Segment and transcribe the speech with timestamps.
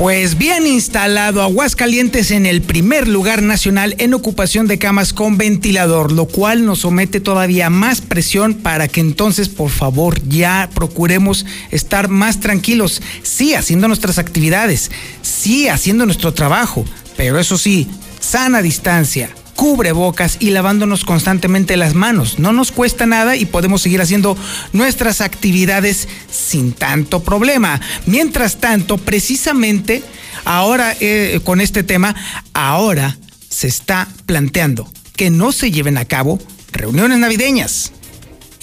[0.00, 6.10] Pues bien instalado Aguascalientes en el primer lugar nacional en ocupación de camas con ventilador,
[6.10, 12.08] lo cual nos somete todavía más presión para que entonces por favor ya procuremos estar
[12.08, 14.90] más tranquilos, sí haciendo nuestras actividades,
[15.20, 16.86] sí haciendo nuestro trabajo,
[17.18, 17.86] pero eso sí,
[18.20, 19.28] sana distancia,
[19.60, 22.38] cubrebocas y lavándonos constantemente las manos.
[22.38, 24.34] No nos cuesta nada y podemos seguir haciendo
[24.72, 27.78] nuestras actividades sin tanto problema.
[28.06, 30.02] Mientras tanto, precisamente
[30.46, 32.16] ahora eh, con este tema,
[32.54, 33.18] ahora
[33.50, 36.38] se está planteando que no se lleven a cabo
[36.72, 37.92] reuniones navideñas.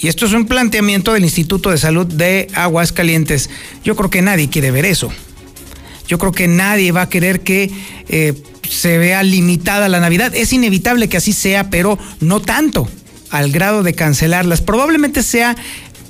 [0.00, 3.50] Y esto es un planteamiento del Instituto de Salud de Aguascalientes.
[3.84, 5.12] Yo creo que nadie quiere ver eso.
[6.08, 7.70] Yo creo que nadie va a querer que
[8.08, 8.34] eh,
[8.68, 10.34] se vea limitada la Navidad.
[10.34, 12.88] Es inevitable que así sea, pero no tanto
[13.30, 14.62] al grado de cancelarlas.
[14.62, 15.54] Probablemente sea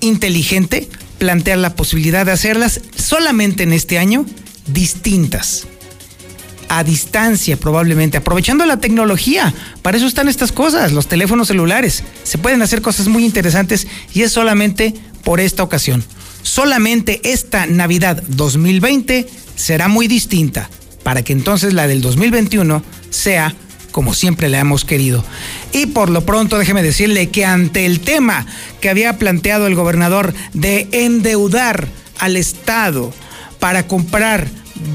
[0.01, 0.89] inteligente
[1.19, 4.25] plantear la posibilidad de hacerlas solamente en este año
[4.69, 5.67] distintas.
[6.69, 9.53] A distancia probablemente, aprovechando la tecnología.
[9.83, 12.05] Para eso están estas cosas, los teléfonos celulares.
[12.23, 16.05] Se pueden hacer cosas muy interesantes y es solamente por esta ocasión.
[16.43, 20.71] Solamente esta Navidad 2020 será muy distinta
[21.03, 23.55] para que entonces la del 2021 sea
[23.93, 25.25] como siempre la hemos querido.
[25.73, 28.47] Y por lo pronto déjeme decirle que ante el tema
[28.81, 33.13] que había planteado el gobernador de endeudar al Estado
[33.59, 34.49] para comprar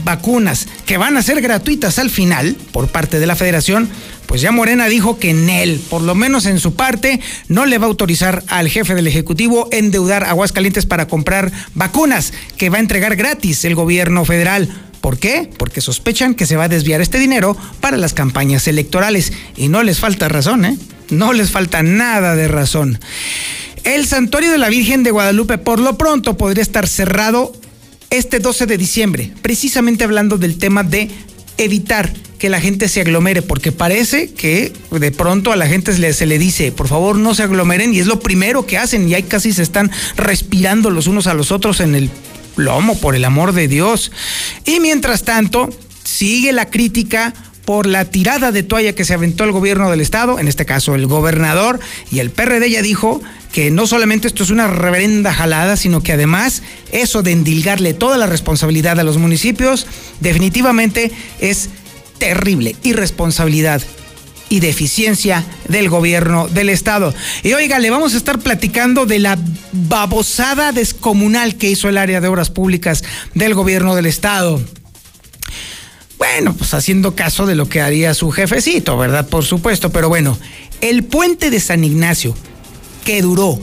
[0.04, 3.90] vacunas que van a ser gratuitas al final por parte de la federación,
[4.26, 7.78] pues ya Morena dijo que en él, por lo menos en su parte, no le
[7.78, 12.82] va a autorizar al jefe del Ejecutivo endeudar Aguascalientes para comprar vacunas que va a
[12.82, 14.70] entregar gratis el gobierno federal.
[15.02, 15.50] ¿Por qué?
[15.58, 19.34] Porque sospechan que se va a desviar este dinero para las campañas electorales.
[19.58, 20.78] Y no les falta razón, ¿eh?
[21.10, 23.00] No les falta nada de razón.
[23.84, 27.52] El santuario de la Virgen de Guadalupe por lo pronto podría estar cerrado
[28.10, 31.12] este 12 de diciembre, precisamente hablando del tema de
[31.58, 32.14] evitar
[32.44, 36.38] que la gente se aglomere, porque parece que de pronto a la gente se le,
[36.38, 39.54] dice, por favor no se aglomeren, y es lo primero que hacen, y ahí casi
[39.54, 42.10] se están respirando los unos a los otros en el
[42.58, 44.12] lomo, por el amor de Dios.
[44.66, 45.70] Y mientras tanto,
[46.04, 47.34] sigue la crítica
[47.64, 50.96] por la tirada de toalla que se aventó el gobierno del estado, en este caso
[50.96, 51.80] el gobernador,
[52.12, 53.22] y el PRD ya dijo
[53.54, 56.62] que no solamente esto es una reverenda jalada, sino que además
[56.92, 59.88] eso de endilgarle toda la responsabilidad a los municipios
[60.20, 61.10] definitivamente
[61.40, 61.70] es
[62.18, 63.82] terrible irresponsabilidad
[64.50, 67.14] y deficiencia del gobierno del estado.
[67.42, 69.40] Y oiga, le vamos a estar platicando de la
[69.72, 73.04] babosada descomunal que hizo el área de obras públicas
[73.34, 74.62] del gobierno del estado.
[76.20, 79.28] Bueno, pues haciendo caso de lo que haría su jefecito, ¿verdad?
[79.28, 80.38] Por supuesto, pero bueno,
[80.82, 82.36] el puente de San Ignacio,
[83.04, 83.60] que duró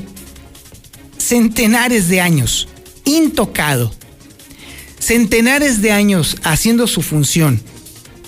[1.18, 2.66] centenares de años,
[3.04, 3.94] intocado,
[4.98, 7.62] centenares de años haciendo su función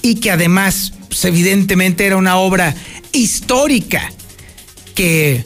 [0.03, 2.75] y que además pues, evidentemente era una obra
[3.13, 4.13] histórica
[4.95, 5.45] que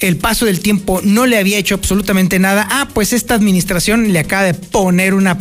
[0.00, 2.66] el paso del tiempo no le había hecho absolutamente nada.
[2.70, 5.38] Ah, pues esta administración le acaba de poner una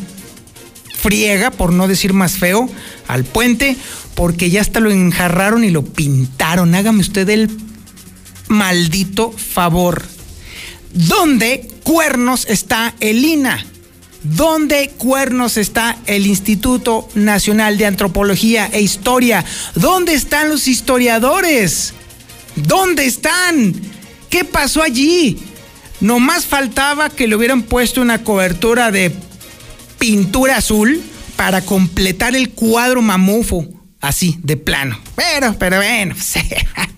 [0.96, 2.70] friega, por no decir más feo,
[3.08, 3.76] al puente,
[4.14, 6.76] porque ya hasta lo enjarraron y lo pintaron.
[6.76, 7.50] Hágame usted el
[8.48, 10.04] maldito favor.
[10.94, 13.66] ¿Dónde cuernos está Elina?
[14.24, 19.44] ¿Dónde cuernos está el Instituto Nacional de Antropología e Historia?
[19.74, 21.94] ¿Dónde están los historiadores?
[22.56, 23.74] ¿Dónde están?
[24.30, 25.40] ¿Qué pasó allí?
[26.02, 29.12] Nomás faltaba que le hubieran puesto una cobertura de
[29.98, 31.02] pintura azul
[31.36, 33.68] para completar el cuadro mamufo,
[34.00, 35.00] así, de plano.
[35.16, 36.16] Pero, pero bueno,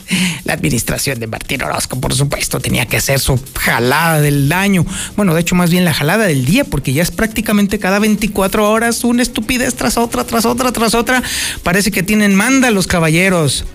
[0.43, 4.85] la administración de Martín Orozco, por supuesto, tenía que hacer su jalada del daño.
[5.15, 8.69] Bueno, de hecho, más bien la jalada del día, porque ya es prácticamente cada 24
[8.69, 11.23] horas una estupidez tras otra, tras otra, tras otra.
[11.63, 13.65] Parece que tienen manda los caballeros.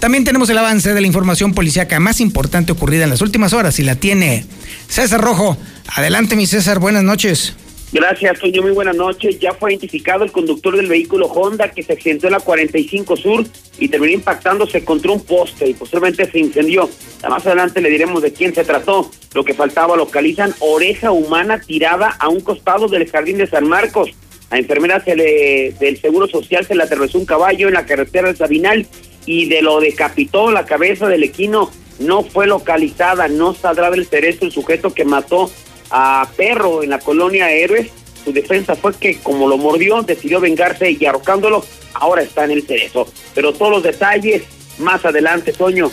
[0.00, 3.78] También tenemos el avance de la información policíaca más importante ocurrida en las últimas horas
[3.78, 4.44] y la tiene
[4.88, 5.56] César Rojo.
[5.94, 7.54] Adelante, mi César, buenas noches.
[7.90, 8.60] Gracias, Toño.
[8.60, 9.38] Muy buenas noches.
[9.38, 13.46] Ya fue identificado el conductor del vehículo Honda que se accidentó en la 45 Sur
[13.78, 16.90] y terminó impactándose contra un poste y posteriormente se incendió.
[17.28, 19.10] Más adelante le diremos de quién se trató.
[19.34, 24.10] Lo que faltaba localizan oreja humana tirada a un costado del jardín de San Marcos.
[24.50, 28.28] A enfermera se le, del Seguro Social se le atravesó un caballo en la carretera
[28.28, 28.86] del Sabinal
[29.24, 34.44] y de lo decapitó la cabeza del equino no fue localizada, no saldrá del cerezo
[34.44, 35.50] el sujeto que mató
[35.90, 37.90] a Perro en la colonia Héroes.
[38.24, 41.64] Su defensa fue que como lo mordió, decidió vengarse y arrocándolo,
[41.94, 43.06] ahora está en el cerezo.
[43.34, 44.42] Pero todos los detalles
[44.78, 45.90] más adelante, Toño.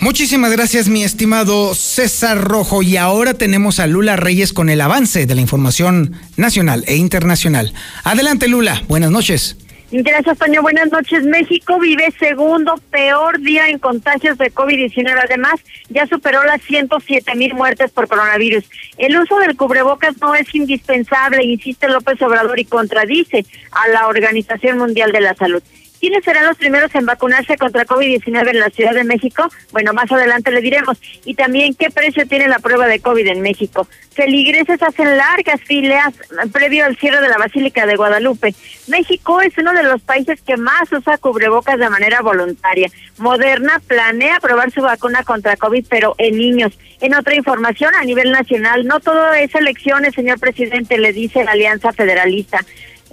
[0.00, 2.82] Muchísimas gracias, mi estimado César Rojo.
[2.82, 7.72] Y ahora tenemos a Lula Reyes con el avance de la información nacional e internacional.
[8.02, 8.82] Adelante, Lula.
[8.88, 9.56] Buenas noches.
[9.94, 10.62] Gracias, Toño.
[10.62, 11.22] Buenas noches.
[11.24, 15.20] México vive segundo peor día en contagios de COVID-19.
[15.22, 15.60] Además,
[15.90, 18.64] ya superó las 107 mil muertes por coronavirus.
[18.96, 24.78] El uso del cubrebocas no es indispensable, insiste López Obrador y contradice a la Organización
[24.78, 25.62] Mundial de la Salud.
[26.02, 29.48] ¿Quiénes serán los primeros en vacunarse contra COVID-19 en la Ciudad de México?
[29.70, 31.00] Bueno, más adelante le diremos.
[31.24, 33.86] Y también qué precio tiene la prueba de COVID en México.
[34.12, 36.12] Feligreses hacen largas filas
[36.52, 38.52] previo al cierre de la Basílica de Guadalupe.
[38.88, 42.90] México es uno de los países que más usa cubrebocas de manera voluntaria.
[43.18, 46.76] Moderna planea probar su vacuna contra COVID, pero en niños.
[47.00, 51.52] En otra información a nivel nacional, no todo es elecciones, señor presidente, le dice la
[51.52, 52.58] Alianza Federalista.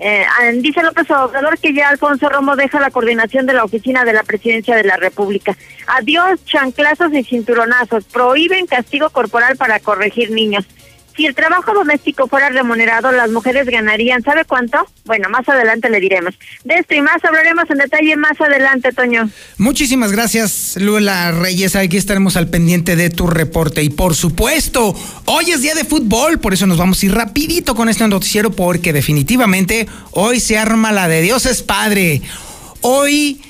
[0.01, 0.25] Eh,
[0.61, 4.23] dice López Obrador que ya Alfonso Romo deja la coordinación de la oficina de la
[4.23, 5.57] presidencia de la República.
[5.87, 8.05] Adiós, chanclazos y cinturonazos.
[8.05, 10.65] Prohíben castigo corporal para corregir niños.
[11.19, 14.77] Si el trabajo doméstico fuera remunerado, las mujeres ganarían, ¿sabe cuánto?
[15.03, 16.33] Bueno, más adelante le diremos.
[16.63, 19.29] De esto y más hablaremos en detalle más adelante, Toño.
[19.57, 21.75] Muchísimas gracias, Lula Reyes.
[21.75, 23.83] Aquí estaremos al pendiente de tu reporte.
[23.83, 24.95] Y por supuesto,
[25.25, 28.51] hoy es día de fútbol, por eso nos vamos a ir rapidito con este noticiero,
[28.51, 32.21] porque definitivamente hoy se arma la de Dios es Padre.
[32.79, 33.41] Hoy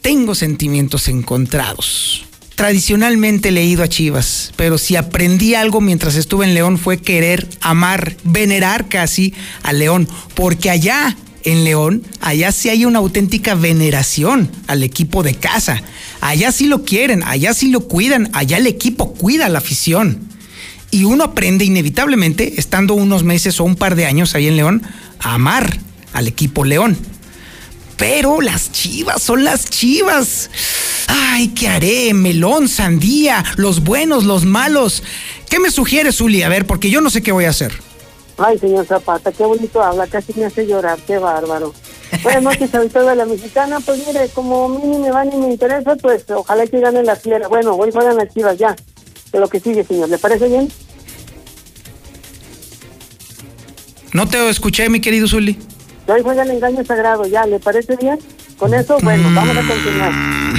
[0.00, 2.29] tengo sentimientos encontrados
[2.60, 8.18] tradicionalmente leído a Chivas, pero si aprendí algo mientras estuve en León fue querer, amar,
[8.22, 14.82] venerar casi a León, porque allá en León, allá sí hay una auténtica veneración al
[14.82, 15.82] equipo de casa.
[16.20, 20.28] Allá sí lo quieren, allá sí lo cuidan, allá el equipo cuida a la afición.
[20.90, 24.82] Y uno aprende inevitablemente, estando unos meses o un par de años ahí en León,
[25.18, 25.78] a amar
[26.12, 26.98] al equipo León.
[27.96, 30.50] Pero las chivas son las chivas.
[31.08, 32.14] Ay, ¿qué haré?
[32.14, 35.02] Melón, sandía, los buenos, los malos.
[35.48, 36.42] ¿Qué me sugiere, Zuli?
[36.42, 37.72] A ver, porque yo no sé qué voy a hacer.
[38.38, 41.74] Ay, señor Zapata, qué bonito habla, casi me hace llorar, qué bárbaro.
[42.22, 45.36] Buenas noches, ahorita de la mexicana, pues mire, como a mí ni me va ni
[45.36, 47.48] me interesa, pues ojalá que gane la fiera.
[47.48, 48.74] Bueno, hoy juegan las chivas ya.
[49.32, 50.68] De lo que sigue, señor, ¿le parece bien?
[54.12, 55.56] No te escuché, mi querido Zuli.
[56.08, 58.18] Hoy juega el engaño sagrado, ya, ¿le parece bien?
[58.60, 60.12] Con eso, bueno, vamos a continuar.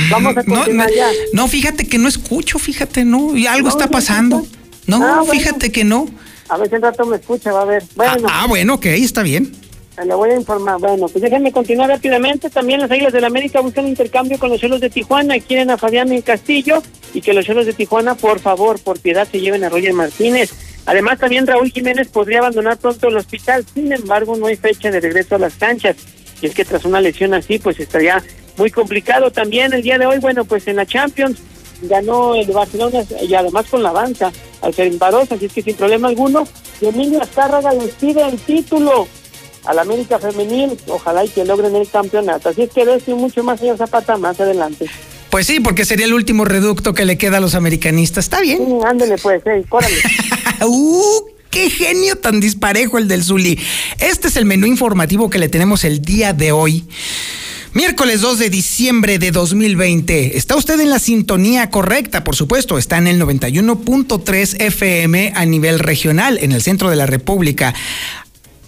[0.09, 1.09] Vamos a continuar no, ya.
[1.33, 4.45] No, fíjate que no escucho, fíjate, no, y algo está pasando.
[4.88, 5.31] No, Ah, bueno.
[5.31, 6.07] fíjate que no.
[6.50, 7.83] A ver si un rato me escucha, va a ver.
[7.95, 9.53] Bueno, Ah, ah, bueno, ok, está bien.
[10.03, 10.80] le voy a informar.
[10.80, 12.50] Bueno, pues déjenme continuar rápidamente.
[12.50, 15.39] También las Águilas del América buscan intercambio con los Cholos de Tijuana.
[15.39, 16.81] Quieren a Fabián en Castillo
[17.13, 20.51] y que los Cholos de Tijuana, por favor, por piedad, se lleven a Roger Martínez.
[20.88, 23.63] Además, también Raúl Jiménez podría abandonar pronto el hospital.
[23.75, 25.95] Sin embargo, no hay fecha de regreso a las canchas.
[26.41, 28.23] Y es que tras una lesión así, pues estaría
[28.57, 29.31] muy complicado.
[29.31, 31.39] También el día de hoy, bueno, pues en la Champions
[31.83, 36.07] ganó el Barcelona y además con la avanza al Ferencváros, así es que sin problema
[36.07, 36.47] alguno.
[36.81, 39.07] Emilio Azcárraga les pide el título
[39.65, 40.77] al América Femenil.
[40.88, 42.50] Ojalá y que logren el campeonato.
[42.50, 44.89] Así es que de esto y mucho más, señor Zapata, más adelante.
[45.29, 48.25] Pues sí, porque sería el último reducto que le queda a los americanistas.
[48.25, 48.65] Está bien.
[48.65, 49.95] Sí, ándele pues, hey, córale.
[50.67, 51.30] ¡Uh!
[51.51, 53.60] ¡Qué genio tan disparejo el del Zuli!
[54.00, 56.86] Este es el menú informativo que le tenemos el día de hoy.
[57.74, 60.38] Miércoles 2 de diciembre de 2020.
[60.38, 62.77] Está usted en la sintonía correcta, por supuesto.
[62.77, 67.74] Está en el 91.3 FM a nivel regional, en el centro de la República.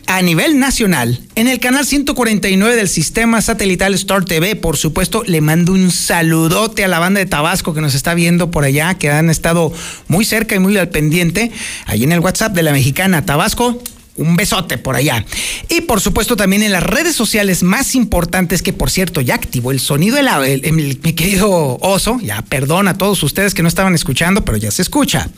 [0.06, 5.42] A nivel nacional, en el canal 149 del sistema satelital Star TV, por supuesto, le
[5.42, 9.10] mando un saludote a la banda de Tabasco que nos está viendo por allá, que
[9.10, 9.72] han estado
[10.08, 11.52] muy cerca y muy al pendiente.
[11.86, 13.82] Ahí en el WhatsApp de la mexicana Tabasco,
[14.16, 15.26] un besote por allá.
[15.70, 19.72] Y por supuesto también en las redes sociales más importantes que por cierto ya activó
[19.72, 24.46] el sonido el- mi querido oso, ya perdón a todos ustedes que no estaban escuchando,
[24.46, 25.30] pero ya se escucha.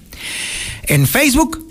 [0.84, 1.66] En Facebook,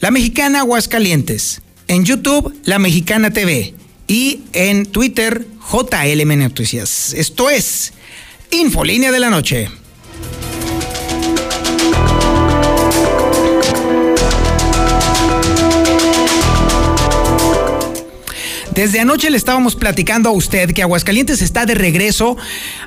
[0.00, 1.62] La Mexicana Aguascalientes.
[1.92, 3.74] En YouTube, La Mexicana TV.
[4.08, 7.12] Y en Twitter, JLM Noticias.
[7.12, 7.92] Esto es
[8.50, 9.68] Infolínea de la Noche.
[18.74, 22.38] Desde anoche le estábamos platicando a usted que Aguascalientes está de regreso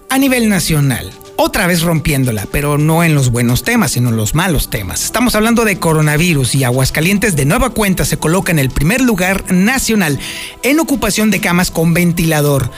[0.10, 1.12] a nivel nacional.
[1.38, 5.04] Otra vez rompiéndola, pero no en los buenos temas, sino en los malos temas.
[5.04, 9.52] Estamos hablando de coronavirus y Aguascalientes de nueva cuenta se coloca en el primer lugar
[9.52, 10.18] nacional
[10.64, 12.72] en ocupación de camas con ventilador.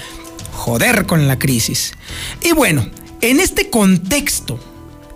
[0.53, 1.93] Joder con la crisis.
[2.43, 2.89] Y bueno,
[3.21, 4.59] en este contexto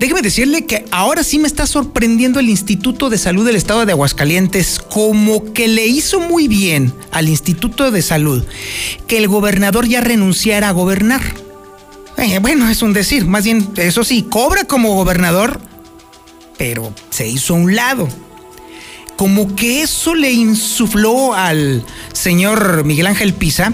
[0.01, 3.91] Déjeme decirle que ahora sí me está sorprendiendo el Instituto de Salud del Estado de
[3.91, 8.43] Aguascalientes, como que le hizo muy bien al Instituto de Salud
[9.05, 11.21] que el gobernador ya renunciara a gobernar.
[12.21, 15.59] Eh, bueno, es un decir, más bien, eso sí, cobra como gobernador,
[16.55, 18.07] pero se hizo a un lado.
[19.17, 23.73] Como que eso le insufló al señor Miguel Ángel Pisa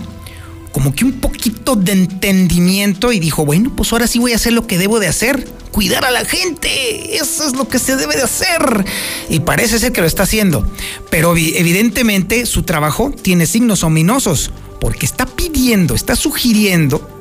[0.71, 4.53] como que un poquito de entendimiento y dijo, bueno, pues ahora sí voy a hacer
[4.53, 8.15] lo que debo de hacer, cuidar a la gente, eso es lo que se debe
[8.15, 8.85] de hacer.
[9.27, 10.71] Y parece ser que lo está haciendo,
[11.09, 17.16] pero evidentemente su trabajo tiene signos ominosos, porque está pidiendo, está sugiriendo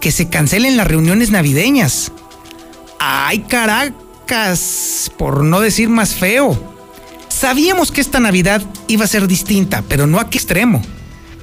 [0.00, 2.12] que se cancelen las reuniones navideñas.
[2.98, 6.58] Ay, Caracas, por no decir más feo.
[7.28, 10.82] Sabíamos que esta Navidad iba a ser distinta, pero no a qué extremo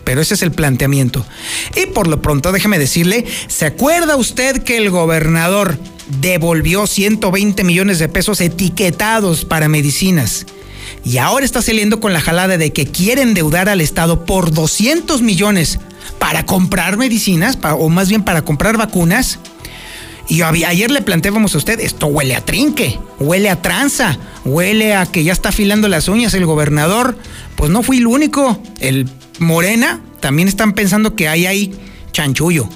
[0.07, 1.25] pero ese es el planteamiento.
[1.75, 5.77] Y por lo pronto, déjeme decirle, ¿se acuerda usted que el gobernador
[6.21, 10.45] devolvió 120 millones de pesos etiquetados para medicinas?
[11.03, 15.21] Y ahora está saliendo con la jalada de que quiere endeudar al Estado por 200
[15.21, 15.77] millones
[16.19, 19.39] para comprar medicinas, o más bien para comprar vacunas.
[20.29, 25.05] Y ayer le planteábamos a usted, esto huele a trinque, huele a tranza, huele a
[25.05, 27.17] que ya está afilando las uñas el gobernador.
[27.55, 28.61] Pues no fui el único.
[28.79, 29.09] El
[29.39, 31.73] Morena también están pensando que hay
[32.11, 32.67] chanchullo.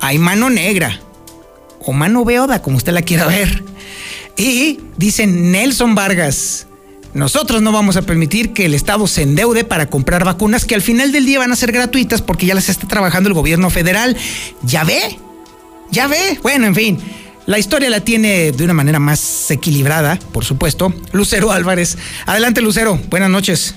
[0.00, 1.00] Hay mano negra.
[1.80, 3.64] O mano beoda, como usted la quiera ver.
[4.36, 6.66] Y dicen Nelson Vargas.
[7.12, 10.82] Nosotros no vamos a permitir que el Estado se endeude para comprar vacunas que al
[10.82, 14.16] final del día van a ser gratuitas porque ya las está trabajando el gobierno federal.
[14.62, 15.18] ¿Ya ve?
[15.90, 16.38] ¿Ya ve?
[16.42, 16.98] Bueno, en fin.
[17.46, 20.92] La historia la tiene de una manera más equilibrada, por supuesto.
[21.12, 21.98] Lucero Álvarez.
[22.26, 22.96] Adelante, Lucero.
[23.08, 23.74] Buenas noches.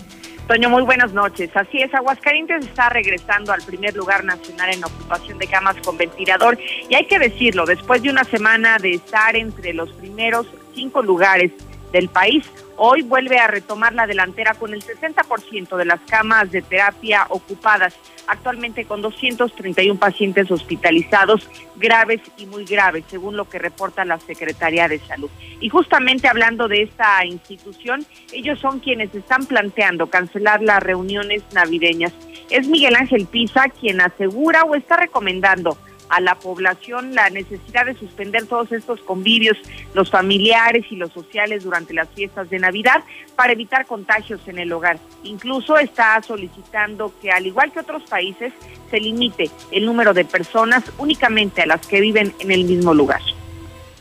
[0.47, 1.49] Toño, muy buenas noches.
[1.55, 6.59] Así es, Aguascalientes está regresando al primer lugar nacional en ocupación de camas con ventilador.
[6.87, 11.51] Y hay que decirlo, después de una semana de estar entre los primeros cinco lugares
[11.93, 12.43] del país,
[12.77, 17.95] hoy vuelve a retomar la delantera con el 60% de las camas de terapia ocupadas,
[18.27, 24.87] actualmente con 231 pacientes hospitalizados graves y muy graves, según lo que reporta la Secretaría
[24.87, 25.29] de Salud.
[25.59, 32.13] Y justamente hablando de esta institución, ellos son quienes están planteando cancelar las reuniones navideñas.
[32.49, 35.77] Es Miguel Ángel Pisa quien asegura o está recomendando
[36.13, 39.57] a la población la necesidad de suspender todos estos convivios,
[39.95, 43.03] los familiares y los sociales durante las fiestas de Navidad
[43.35, 44.99] para evitar contagios en el hogar.
[45.23, 48.53] Incluso está solicitando que, al igual que otros países,
[48.91, 53.21] se limite el número de personas únicamente a las que viven en el mismo lugar.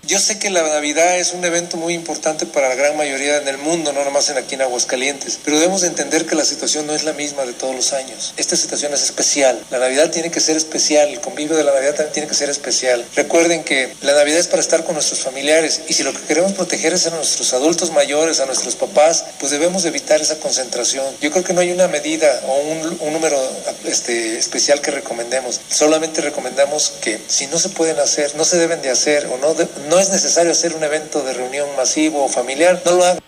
[0.05, 3.47] Yo sé que la Navidad es un evento muy importante para la gran mayoría en
[3.47, 6.93] el mundo, no nomás en aquí en Aguascalientes, pero debemos entender que la situación no
[6.93, 8.35] es la misma de todos los años.
[8.37, 9.63] Esta situación es especial.
[9.71, 12.51] La Navidad tiene que ser especial, el convivio de la Navidad también tiene que ser
[12.51, 13.05] especial.
[13.15, 16.53] Recuerden que la Navidad es para estar con nuestros familiares y si lo que queremos
[16.53, 21.07] proteger es a nuestros adultos mayores, a nuestros papás, pues debemos evitar esa concentración.
[21.21, 23.41] Yo creo que no hay una medida o un, un número
[23.85, 25.61] este, especial que recomendemos.
[25.71, 29.55] Solamente recomendamos que si no se pueden hacer, no se deben de hacer o no,
[29.55, 33.21] de, no es necesario hacer un evento de reunión masivo o familiar, no lo haga.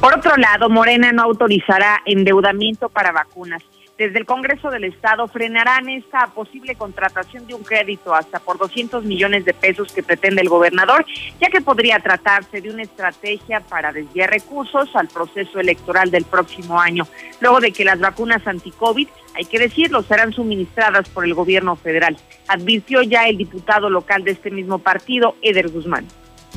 [0.00, 3.62] Por otro lado, Morena no autorizará endeudamiento para vacunas.
[3.98, 9.04] Desde el Congreso del Estado frenarán esta posible contratación de un crédito hasta por 200
[9.04, 11.06] millones de pesos que pretende el gobernador,
[11.40, 16.78] ya que podría tratarse de una estrategia para desviar recursos al proceso electoral del próximo
[16.78, 17.06] año,
[17.40, 22.18] luego de que las vacunas anti-COVID hay que decirlo, serán suministradas por el gobierno federal,
[22.48, 26.06] advirtió ya el diputado local de este mismo partido, Eder Guzmán.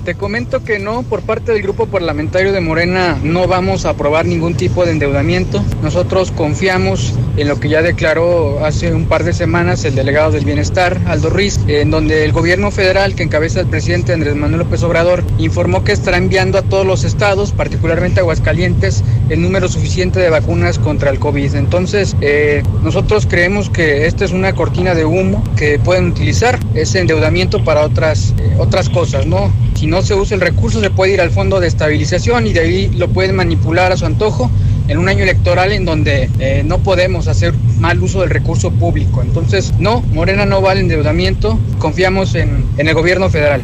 [0.05, 4.25] Te comento que no, por parte del grupo parlamentario de Morena no vamos a aprobar
[4.25, 5.63] ningún tipo de endeudamiento.
[5.83, 10.45] Nosotros confiamos en lo que ya declaró hace un par de semanas el delegado del
[10.45, 14.81] Bienestar, Aldo Ruiz, en donde el gobierno federal que encabeza el presidente Andrés Manuel López
[14.83, 20.29] Obrador informó que estará enviando a todos los estados, particularmente Aguascalientes, el número suficiente de
[20.29, 21.55] vacunas contra el COVID.
[21.55, 26.99] Entonces, eh, nosotros creemos que esta es una cortina de humo que pueden utilizar ese
[26.99, 29.51] endeudamiento para otras, eh, otras cosas, ¿no?
[29.79, 32.59] Si no se usa el recurso, se puede ir al fondo de estabilización y de
[32.59, 34.51] ahí lo pueden manipular a su antojo
[34.89, 39.21] en un año electoral en donde eh, no podemos hacer mal uso del recurso público.
[39.21, 43.61] Entonces, no, Morena no va al endeudamiento, confiamos en, en el gobierno federal.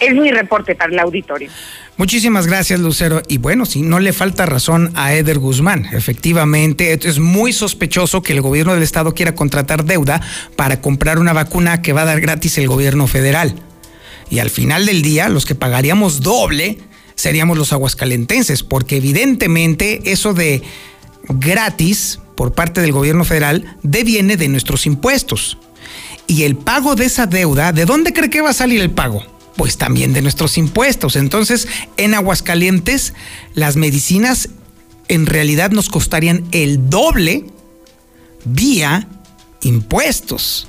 [0.00, 1.50] Es mi reporte para el auditorio.
[1.96, 3.22] Muchísimas gracias, Lucero.
[3.28, 5.86] Y bueno, si no le falta razón a Eder Guzmán.
[5.92, 10.20] Efectivamente, es muy sospechoso que el gobierno del estado quiera contratar deuda
[10.56, 13.54] para comprar una vacuna que va a dar gratis el gobierno federal.
[14.30, 16.78] Y al final del día, los que pagaríamos doble
[17.14, 20.62] seríamos los aguascalentenses, porque evidentemente eso de
[21.28, 25.58] gratis por parte del gobierno federal deviene de nuestros impuestos.
[26.26, 29.22] Y el pago de esa deuda, ¿de dónde cree que va a salir el pago?
[29.56, 31.16] pues también de nuestros impuestos.
[31.16, 31.66] Entonces,
[31.96, 33.14] en Aguascalientes,
[33.54, 34.50] las medicinas
[35.08, 37.46] en realidad nos costarían el doble
[38.44, 39.08] vía
[39.62, 40.68] impuestos.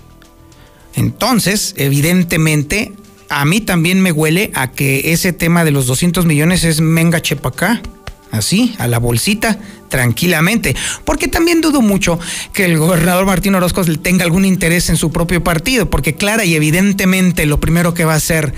[0.95, 2.93] Entonces, evidentemente,
[3.29, 7.21] a mí también me huele a que ese tema de los 200 millones es menga
[7.21, 7.81] chepacá.
[8.29, 9.57] Así, a la bolsita,
[9.87, 10.75] tranquilamente.
[11.05, 12.19] Porque también dudo mucho
[12.51, 16.55] que el gobernador Martín Orozco tenga algún interés en su propio partido, porque clara y
[16.55, 18.53] evidentemente lo primero que va a hacer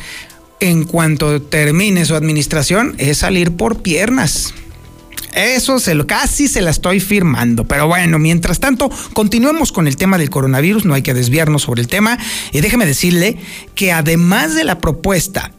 [0.59, 4.53] en cuanto termine su administración es salir por piernas.
[5.33, 7.65] Eso se lo, casi se la estoy firmando.
[7.65, 10.85] Pero bueno, mientras tanto, continuemos con el tema del coronavirus.
[10.85, 12.17] No hay que desviarnos sobre el tema.
[12.51, 13.37] Y déjeme decirle
[13.75, 15.51] que además de la propuesta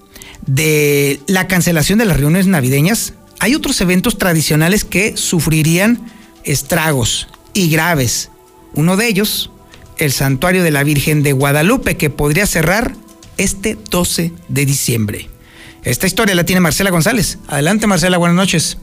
[0.47, 6.00] de la cancelación de las reuniones navideñas, hay otros eventos tradicionales que sufrirían
[6.45, 8.31] estragos y graves.
[8.75, 9.50] Uno de ellos,
[9.99, 12.95] el Santuario de la Virgen de Guadalupe, que podría cerrar
[13.37, 15.29] este 12 de diciembre.
[15.83, 17.38] Esta historia la tiene Marcela González.
[17.49, 18.76] Adelante Marcela, buenas noches.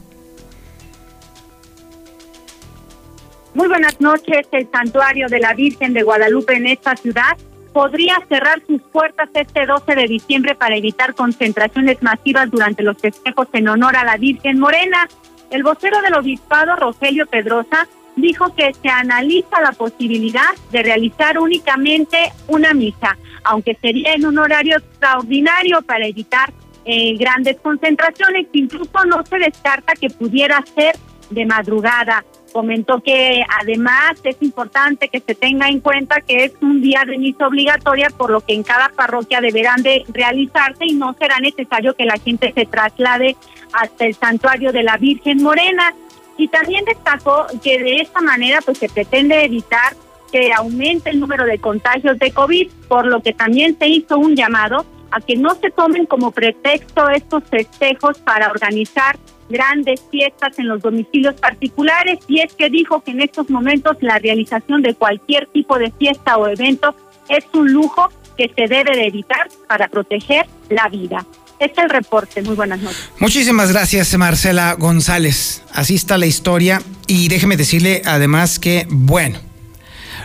[3.58, 4.46] Muy buenas noches.
[4.52, 7.36] El santuario de la Virgen de Guadalupe en esta ciudad
[7.72, 13.48] podría cerrar sus puertas este 12 de diciembre para evitar concentraciones masivas durante los festejos
[13.54, 15.08] en honor a la Virgen Morena.
[15.50, 22.30] El vocero del obispado, Rogelio Pedrosa, dijo que se analiza la posibilidad de realizar únicamente
[22.46, 26.52] una misa, aunque sería en un horario extraordinario para evitar
[26.84, 28.46] eh, grandes concentraciones.
[28.52, 30.94] Incluso no se descarta que pudiera ser
[31.30, 32.24] de madrugada.
[32.52, 37.18] Comentó que además es importante que se tenga en cuenta que es un día de
[37.18, 41.94] misa obligatoria, por lo que en cada parroquia deberán de realizarse y no será necesario
[41.94, 43.36] que la gente se traslade
[43.72, 45.94] hasta el santuario de la Virgen Morena.
[46.36, 49.94] Y también destacó que de esta manera pues se pretende evitar
[50.30, 54.36] que aumente el número de contagios de COVID, por lo que también se hizo un
[54.36, 60.68] llamado a que no se tomen como pretexto estos festejos para organizar grandes fiestas en
[60.68, 65.46] los domicilios particulares y es que dijo que en estos momentos la realización de cualquier
[65.46, 66.94] tipo de fiesta o evento
[67.28, 71.26] es un lujo que se debe de evitar para proteger la vida.
[71.58, 72.40] Este es el reporte.
[72.42, 73.10] Muy buenas noches.
[73.18, 75.62] Muchísimas gracias, Marcela González.
[75.72, 76.80] Así está la historia.
[77.08, 79.40] Y déjeme decirle además que, bueno,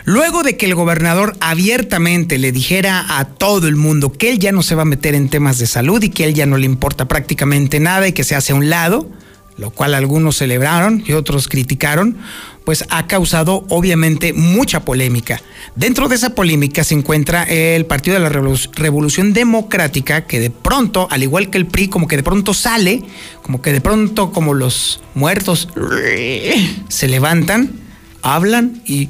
[0.06, 4.52] Luego de que el gobernador abiertamente le dijera a todo el mundo que él ya
[4.52, 6.66] no se va a meter en temas de salud y que él ya no le
[6.66, 9.08] importa prácticamente nada y que se hace a un lado,
[9.56, 12.18] lo cual algunos celebraron y otros criticaron,
[12.66, 15.40] pues ha causado obviamente mucha polémica.
[15.74, 21.08] Dentro de esa polémica se encuentra el Partido de la Revolución Democrática, que de pronto,
[21.10, 23.02] al igual que el PRI, como que de pronto sale,
[23.40, 25.70] como que de pronto como los muertos
[26.88, 27.83] se levantan
[28.24, 29.06] hablan y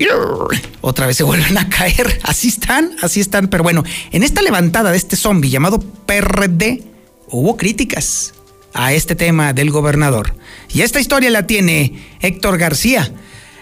[0.80, 2.20] otra vez se vuelven a caer.
[2.24, 3.48] Así están, así están.
[3.48, 6.82] Pero bueno, en esta levantada de este zombie llamado PRD
[7.28, 8.34] hubo críticas
[8.74, 10.34] a este tema del gobernador.
[10.68, 13.10] Y esta historia la tiene Héctor García.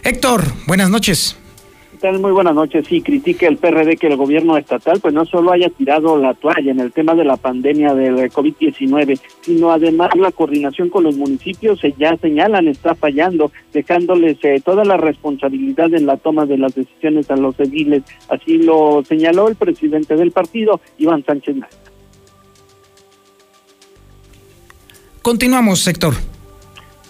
[0.03, 1.37] Héctor, buenas noches.
[2.03, 2.85] Muy buenas noches.
[2.89, 6.73] Sí, critica el PRD que el gobierno estatal pues no solo haya tirado la toalla
[6.73, 11.79] en el tema de la pandemia del COVID-19, sino además la coordinación con los municipios
[11.79, 16.75] se ya señalan está fallando, dejándoles eh, toda la responsabilidad en la toma de las
[16.75, 18.03] decisiones a los ediles.
[18.29, 21.55] Así lo señaló el presidente del partido, Iván Sánchez
[25.23, 26.15] Continuamos, sector.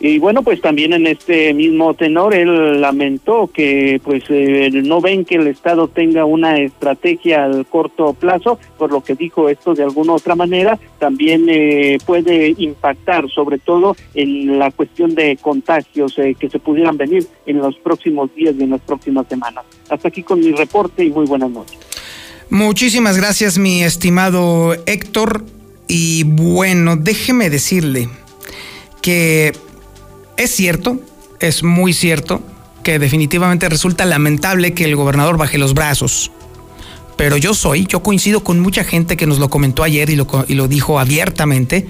[0.04, 5.24] Y bueno, pues también en este mismo tenor él lamentó que pues eh, no ven
[5.24, 9.84] que el Estado tenga una estrategia al corto plazo, por lo que dijo esto de
[9.84, 16.34] alguna otra manera, también eh, puede impactar sobre todo en la cuestión de contagios eh,
[16.36, 19.64] que se pudieran venir en los próximos días y en las próximas semanas.
[19.88, 21.78] Hasta aquí con mi reporte y muy buenas noches.
[22.50, 25.44] Muchísimas gracias mi estimado Héctor
[25.86, 28.08] y bueno, déjeme decirle
[29.00, 29.52] que
[30.42, 31.00] es cierto,
[31.40, 32.42] es muy cierto,
[32.82, 36.30] que definitivamente resulta lamentable que el gobernador baje los brazos.
[37.16, 40.26] Pero yo soy, yo coincido con mucha gente que nos lo comentó ayer y lo,
[40.48, 41.86] y lo dijo abiertamente,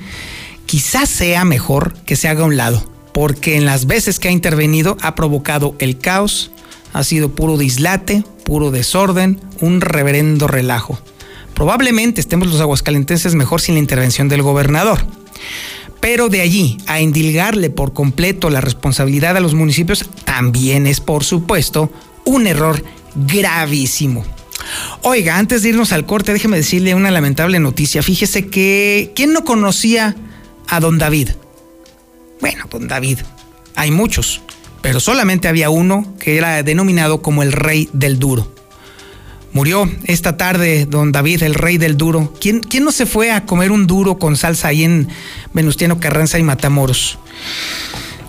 [0.66, 2.84] quizás sea mejor que se haga a un lado,
[3.14, 6.50] porque en las veces que ha intervenido ha provocado el caos,
[6.92, 10.98] ha sido puro dislate, puro desorden, un reverendo relajo.
[11.54, 15.06] Probablemente estemos los aguascalentenses mejor sin la intervención del gobernador.
[16.02, 21.22] Pero de allí a indilgarle por completo la responsabilidad a los municipios también es, por
[21.22, 21.92] supuesto,
[22.24, 22.84] un error
[23.14, 24.24] gravísimo.
[25.02, 28.02] Oiga, antes de irnos al corte, déjeme decirle una lamentable noticia.
[28.02, 30.16] Fíjese que, ¿quién no conocía
[30.68, 31.30] a don David?
[32.40, 33.20] Bueno, don David,
[33.76, 34.40] hay muchos,
[34.80, 38.52] pero solamente había uno que era denominado como el rey del duro.
[39.52, 42.32] Murió esta tarde don David, el rey del duro.
[42.40, 45.08] ¿Quién, ¿Quién, no se fue a comer un duro con salsa ahí en
[45.52, 47.18] Venustiano Carranza y Matamoros?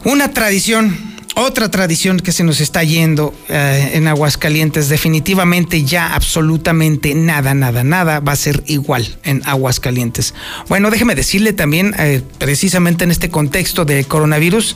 [0.03, 0.97] Una tradición,
[1.35, 4.89] otra tradición que se nos está yendo eh, en Aguascalientes.
[4.89, 10.33] Definitivamente ya absolutamente nada, nada, nada va a ser igual en Aguascalientes.
[10.67, 14.75] Bueno, déjeme decirle también, eh, precisamente en este contexto de coronavirus,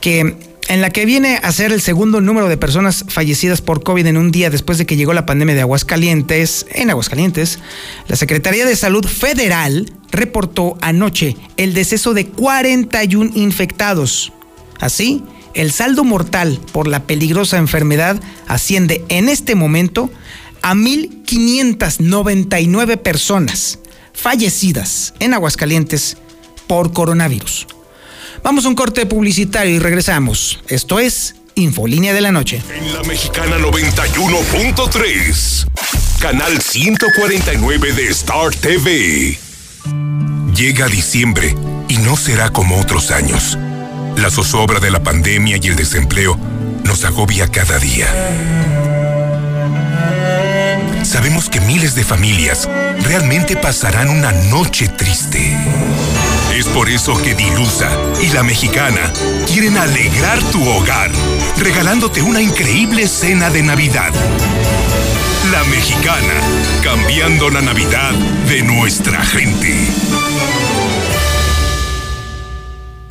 [0.00, 4.06] que en la que viene a ser el segundo número de personas fallecidas por COVID
[4.06, 7.58] en un día después de que llegó la pandemia de Aguascalientes, en Aguascalientes,
[8.08, 14.32] la Secretaría de Salud Federal reportó anoche el deceso de 41 infectados.
[14.80, 15.22] Así,
[15.54, 20.10] el saldo mortal por la peligrosa enfermedad asciende en este momento
[20.62, 23.78] a 1.599 personas
[24.12, 26.16] fallecidas en Aguascalientes
[26.66, 27.68] por coronavirus.
[28.44, 30.60] Vamos a un corte publicitario y regresamos.
[30.68, 32.60] Esto es Infolínea de la Noche.
[32.78, 35.66] En la Mexicana 91.3,
[36.20, 39.38] canal 149 de Star TV.
[40.54, 41.56] Llega diciembre
[41.88, 43.56] y no será como otros años.
[44.18, 46.38] La zozobra de la pandemia y el desempleo
[46.84, 48.08] nos agobia cada día.
[51.02, 52.68] Sabemos que miles de familias
[53.04, 55.56] realmente pasarán una noche triste.
[56.54, 57.90] Es por eso que Dilusa
[58.22, 59.12] y la mexicana
[59.44, 61.10] quieren alegrar tu hogar,
[61.58, 64.12] regalándote una increíble cena de Navidad.
[65.50, 66.34] La mexicana,
[66.84, 68.12] cambiando la Navidad
[68.46, 69.88] de nuestra gente.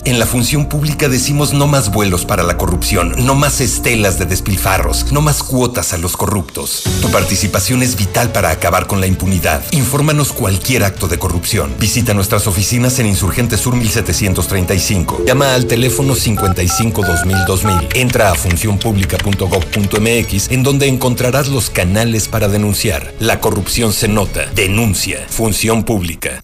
[0.06, 4.26] En la función pública decimos no más vuelos para la corrupción, no más estelas de
[4.26, 6.84] despilfarros, no más cuotas a los corruptos.
[7.02, 9.64] Tu participación es vital para acabar con la impunidad.
[9.72, 11.74] Infórmanos cualquier acto de corrupción.
[11.80, 15.24] Visita nuestras oficinas en Insurgente Sur 1735.
[15.26, 17.38] Llama al teléfono 55 2000
[17.96, 23.14] Entra a funcionpública.gov.mx en donde encontrarás los canales para denunciar.
[23.20, 24.48] La corrupción se nota.
[24.54, 25.26] Denuncia.
[25.30, 26.44] Función Pública.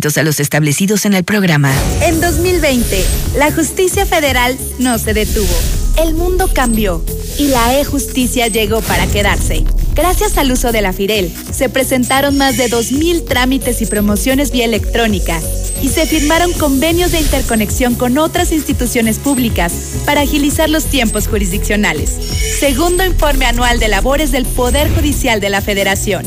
[0.09, 1.71] a los establecidos en el programa.
[2.01, 3.05] En 2020,
[3.37, 5.53] la justicia federal no se detuvo.
[5.97, 7.03] El mundo cambió
[7.37, 9.63] y la e-justicia llegó para quedarse.
[9.93, 14.65] Gracias al uso de la FIREL, se presentaron más de 2.000 trámites y promociones vía
[14.65, 15.39] electrónica
[15.81, 19.73] y se firmaron convenios de interconexión con otras instituciones públicas
[20.05, 22.09] para agilizar los tiempos jurisdiccionales.
[22.59, 26.25] Segundo informe anual de labores del Poder Judicial de la Federación.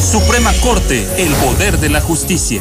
[0.00, 2.60] Suprema Corte, el poder de la justicia.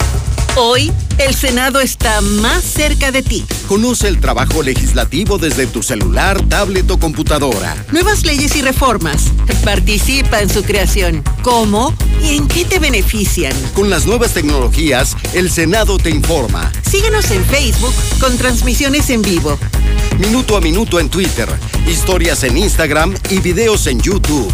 [0.56, 3.44] Hoy, el Senado está más cerca de ti.
[3.68, 7.76] Conoce el trabajo legislativo desde tu celular, tablet o computadora.
[7.92, 9.32] Nuevas leyes y reformas.
[9.64, 11.24] Participa en su creación.
[11.42, 13.54] ¿Cómo y en qué te benefician?
[13.74, 16.72] Con las nuevas tecnologías, el Senado te informa.
[16.90, 19.58] Síguenos en Facebook con transmisiones en vivo.
[20.20, 21.50] Minuto a minuto en Twitter,
[21.88, 24.54] historias en Instagram y videos en YouTube.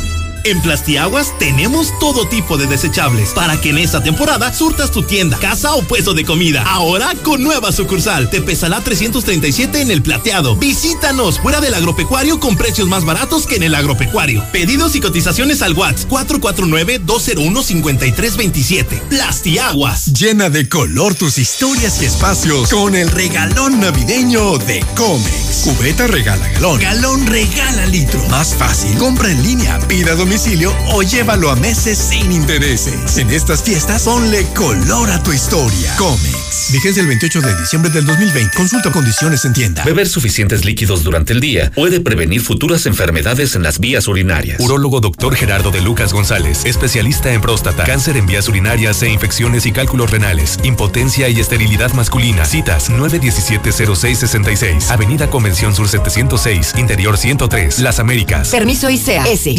[0.45, 5.39] En Plastiaguas tenemos todo tipo de desechables para que en esta temporada surtas tu tienda,
[5.39, 6.61] casa o puesto de comida.
[6.67, 8.29] Ahora con nueva sucursal.
[8.29, 10.55] Te pesará 337 en el plateado.
[10.55, 14.45] Visítanos fuera del agropecuario con precios más baratos que en el agropecuario.
[14.51, 19.01] Pedidos y cotizaciones al WhatsApp 449-201-5327.
[19.09, 20.13] Plastiaguas.
[20.13, 25.61] Llena de color tus historias y espacios con el regalón navideño de Comex.
[25.63, 26.79] Cubeta regala galón.
[26.79, 28.21] Galón regala litro.
[28.29, 28.95] Más fácil.
[28.99, 29.79] Compra en línea.
[29.87, 33.17] Pida domicilio o llévalo a meses sin intereses.
[33.17, 35.95] En estas fiestas, ponle color a tu historia.
[35.97, 36.73] Comex.
[36.73, 38.57] Vigencia el 28 de diciembre del 2020.
[38.57, 39.85] Consulta condiciones en tienda.
[39.85, 44.59] Beber suficientes líquidos durante el día puede prevenir futuras enfermedades en las vías urinarias.
[44.59, 45.35] Urólogo Dr.
[45.35, 50.11] Gerardo de Lucas González, especialista en próstata, cáncer en vías urinarias e infecciones y cálculos
[50.11, 52.43] renales, impotencia y esterilidad masculina.
[52.43, 58.49] Citas 917-0666, Avenida Convención Sur 706, Interior 103, Las Américas.
[58.49, 59.49] Permiso ICEA S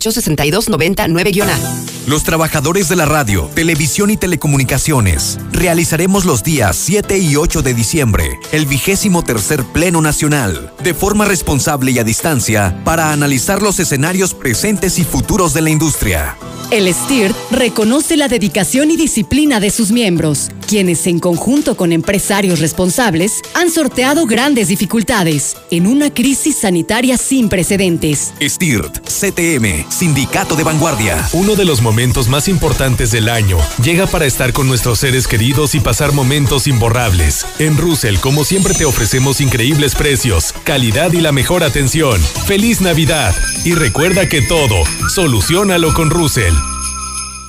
[0.00, 1.90] 1608-6299-A.
[2.06, 7.74] Los trabajadores de la radio, televisión y telecomunicaciones realizaremos los días 7 y 8 de
[7.74, 13.78] diciembre el vigésimo tercer Pleno Nacional, de forma responsable y a distancia, para analizar los
[13.78, 16.36] escenarios presentes y futuros de la industria.
[16.70, 22.60] El STIRT reconoce la dedicación y disciplina de sus miembros, quienes en conjunto con empresarios
[22.60, 28.32] responsables han sorteado grandes dificultades en una crisis sanitaria sin precedentes.
[28.40, 31.28] STIRT, CTM, Sindicato de Vanguardia.
[31.32, 35.74] Uno de los momentos más importantes del año llega para estar con nuestros seres queridos
[35.74, 37.46] y pasar momentos imborrables.
[37.58, 42.20] En Russell, como siempre, te ofrecemos increíbles precios, calidad y la mejor atención.
[42.46, 43.34] ¡Feliz Navidad!
[43.64, 44.76] Y recuerda que todo,
[45.14, 46.54] solucionalo con Russell.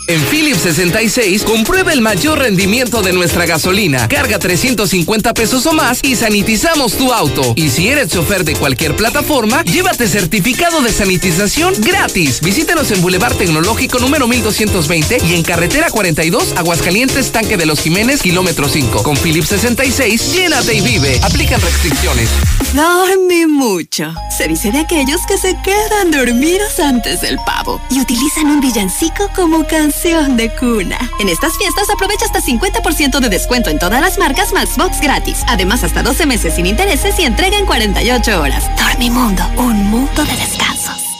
[0.08, 4.08] En Philips 66, comprueba el mayor rendimiento de nuestra gasolina.
[4.08, 7.54] Carga 350 pesos o más y sanitizamos tu auto.
[7.56, 12.42] Y si eres chofer de cualquier plataforma, llévate certificado de sanitización gratis.
[12.42, 18.22] Visítanos en Boulevard Tecnológico número 1220 y en Carretera 42, Aguascalientes, Tanque de los Jiménez,
[18.22, 19.04] kilómetro 5.
[19.04, 21.20] Con Philips 66, llénate y vive.
[21.24, 22.30] Aplican restricciones.
[22.74, 24.14] Dormí mucho.
[24.36, 29.30] Se dice de aquellos que se quedan dormidos antes del pavo y utilizan un villancico
[29.36, 30.98] como canción de cuna.
[31.20, 35.44] En estas fiestas aprovecha hasta 50% de descuento en todas las marcas Maxbox gratis.
[35.48, 38.64] Además, hasta 12 meses sin intereses y entrega en 48 horas.
[38.78, 40.71] Dormimundo, un mundo de descansos.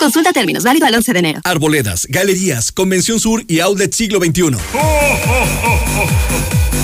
[0.02, 1.42] Consulta términos, válido al 11 de enero.
[1.44, 4.58] Arboledas, galerías, Convención Sur y Outlet Siglo XXI.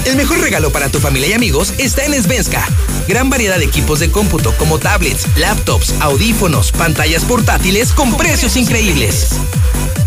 [0.05, 2.63] El mejor regalo para tu familia y amigos está en Svenska.
[3.07, 9.29] Gran variedad de equipos de cómputo como tablets, laptops, audífonos, pantallas portátiles con precios increíbles.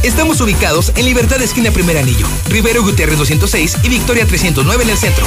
[0.05, 4.97] Estamos ubicados en Libertad Esquina Primer Anillo, Rivero Gutiérrez 206 y Victoria 309 en el
[4.97, 5.27] centro.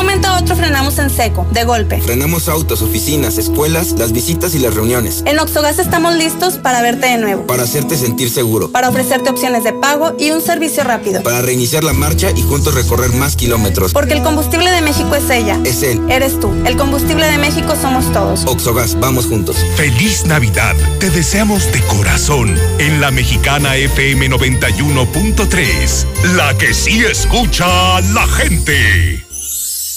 [0.00, 2.00] De un momento a otro frenamos en seco, de golpe.
[2.00, 5.22] Frenamos autos, oficinas, escuelas, las visitas y las reuniones.
[5.26, 7.46] En Oxogas estamos listos para verte de nuevo.
[7.46, 8.72] Para hacerte sentir seguro.
[8.72, 11.22] Para ofrecerte opciones de pago y un servicio rápido.
[11.22, 13.92] Para reiniciar la marcha y juntos recorrer más kilómetros.
[13.92, 15.60] Porque el combustible de México es ella.
[15.64, 16.00] Es él.
[16.08, 16.50] Eres tú.
[16.64, 18.46] El combustible de México somos todos.
[18.46, 19.58] Oxogas, vamos juntos.
[19.76, 20.76] Feliz Navidad.
[20.98, 26.06] Te deseamos de corazón en la mexicana FM 91.3.
[26.36, 29.29] La que sí escucha a la gente.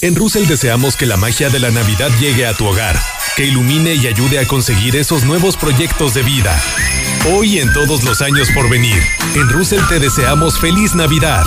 [0.04, 2.94] En Russell deseamos que la magia de la Navidad llegue a tu hogar,
[3.36, 6.62] que ilumine y ayude a conseguir esos nuevos proyectos de vida.
[7.32, 9.02] Hoy y en todos los años por venir,
[9.34, 11.46] en Russell te deseamos feliz Navidad.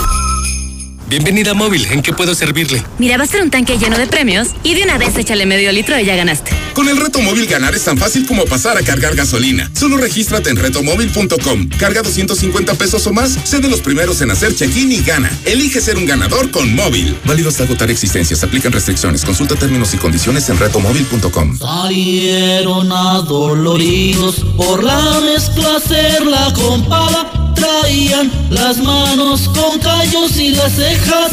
[1.10, 2.84] Bienvenida móvil, ¿en qué puedo servirle?
[2.98, 5.72] Mira, va a ser un tanque lleno de premios y de una vez échale medio
[5.72, 6.52] litro y ya ganaste.
[6.74, 9.72] Con el reto móvil ganar es tan fácil como pasar a cargar gasolina.
[9.74, 11.70] Solo regístrate en retomóvil.com.
[11.80, 15.32] Carga 250 pesos o más, sé de los primeros en hacer check-in y gana.
[15.46, 17.15] Elige ser un ganador con móvil.
[17.24, 18.43] Válido hasta agotar existencias.
[18.43, 19.24] Aplican restricciones.
[19.24, 21.58] Consulta términos y condiciones en retomóvil.com.
[21.58, 27.37] Salieron adoloridos por la mezcla hacerla con pala.
[27.58, 31.32] Traían las manos con callos y las cejas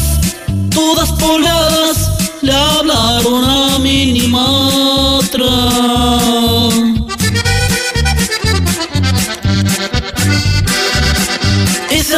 [0.75, 2.11] todas poladas.
[2.41, 5.47] Le hablaron a Minimatra.
[11.91, 12.17] Y se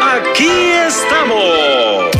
[0.01, 0.49] Aquí
[0.87, 2.20] estamos.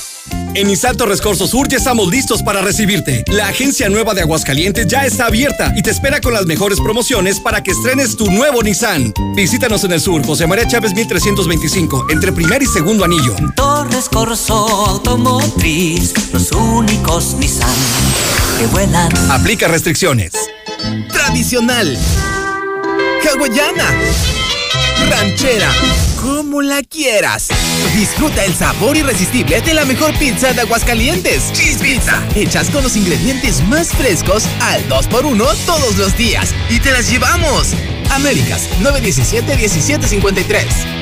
[0.53, 3.23] En Nissan Torres Sur ya estamos listos para recibirte.
[3.27, 7.39] La agencia nueva de Aguascalientes ya está abierta y te espera con las mejores promociones
[7.39, 9.13] para que estrenes tu nuevo Nissan.
[9.33, 13.33] Visítanos en el sur, José María Chávez 1325, entre primer y segundo anillo.
[13.55, 14.53] Torres Corso
[14.87, 17.69] Automotriz, los únicos Nissan
[18.59, 19.11] que vuelan.
[19.31, 20.33] Aplica restricciones.
[21.11, 21.97] Tradicional.
[23.23, 23.85] Hawaiana.
[25.09, 25.71] Ranchera
[26.21, 27.47] como la quieras.
[27.95, 31.51] Disfruta el sabor irresistible de la mejor pizza de Aguascalientes.
[31.53, 32.23] Cheese Pizza.
[32.35, 36.53] Hechas con los ingredientes más frescos al 2x1 todos los días.
[36.69, 37.69] Y te las llevamos.
[38.11, 41.00] Américas 917-1753.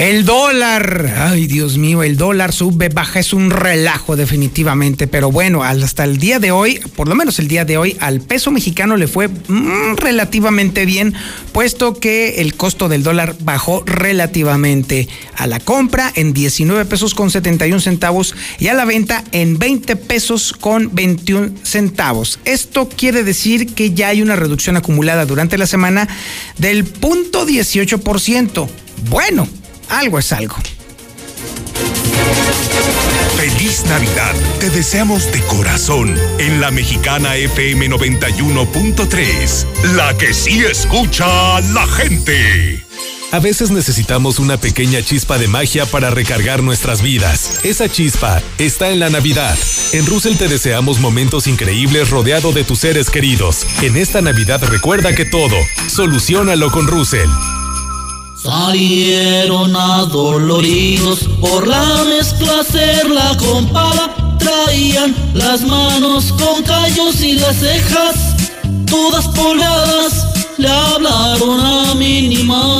[0.00, 5.62] El dólar, ay Dios mío, el dólar sube, baja, es un relajo definitivamente, pero bueno,
[5.62, 8.96] hasta el día de hoy, por lo menos el día de hoy, al peso mexicano
[8.96, 11.12] le fue mm, relativamente bien,
[11.52, 17.30] puesto que el costo del dólar bajó relativamente a la compra en 19 pesos con
[17.30, 22.38] 71 centavos y a la venta en 20 pesos con 21 centavos.
[22.46, 26.08] Esto quiere decir que ya hay una reducción acumulada durante la semana
[26.56, 28.66] del punto 18%.
[29.10, 29.46] Bueno,
[29.90, 30.56] algo es algo.
[33.36, 34.34] Feliz Navidad.
[34.58, 41.86] Te deseamos de corazón en la mexicana FM 91.3, la que sí escucha a la
[41.86, 42.84] gente.
[43.32, 47.60] A veces necesitamos una pequeña chispa de magia para recargar nuestras vidas.
[47.64, 49.56] Esa chispa está en la Navidad.
[49.92, 53.66] En Russell te deseamos momentos increíbles rodeado de tus seres queridos.
[53.82, 55.56] En esta Navidad recuerda que todo,
[55.88, 57.30] solucionalo con Russell.
[58.42, 64.36] Salieron adoloridos por la mezcla hacerla con pala.
[64.38, 68.16] Traían las manos con callos y las cejas
[68.86, 70.26] todas polvadas.
[70.56, 72.79] Le hablaron a Minimatra.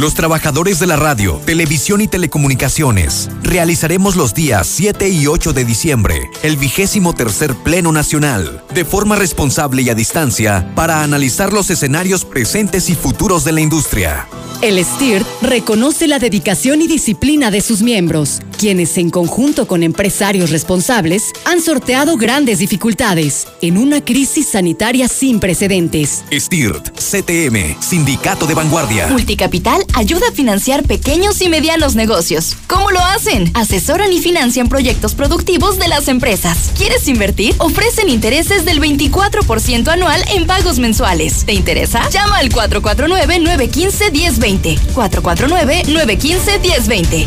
[0.00, 5.66] Los trabajadores de la radio, televisión y telecomunicaciones realizaremos los días 7 y 8 de
[5.66, 11.68] diciembre el vigésimo tercer Pleno Nacional de forma responsable y a distancia para analizar los
[11.68, 14.26] escenarios presentes y futuros de la industria.
[14.62, 20.50] El STIRT reconoce la dedicación y disciplina de sus miembros, quienes en conjunto con empresarios
[20.50, 26.24] responsables han sorteado grandes dificultades en una crisis sanitaria sin precedentes.
[26.30, 29.06] STIRT, CTM, Sindicato de Vanguardia.
[29.06, 32.56] Multicapital ayuda a financiar pequeños y medianos negocios.
[32.66, 33.50] ¿Cómo lo hacen?
[33.54, 36.72] Asesoran y financian proyectos productivos de las empresas.
[36.76, 37.54] ¿Quieres invertir?
[37.58, 41.44] Ofrecen intereses del 24% anual en pagos mensuales.
[41.44, 42.08] ¿Te interesa?
[42.10, 44.78] Llama al 449-915-1020.
[44.94, 47.26] 449-915-1020.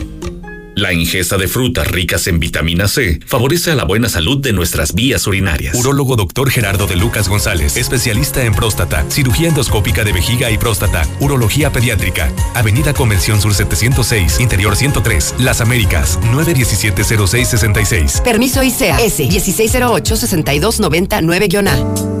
[0.75, 4.93] La ingesta de frutas ricas en vitamina C favorece a la buena salud de nuestras
[4.93, 5.75] vías urinarias.
[5.75, 6.49] Urólogo Dr.
[6.49, 12.31] Gerardo de Lucas González, especialista en próstata, cirugía endoscópica de vejiga y próstata, urología pediátrica.
[12.53, 18.23] Avenida Convención Sur 706, Interior 103, Las Américas, 917-0666.
[18.23, 22.20] Permiso ICEA S 1608-6299-A.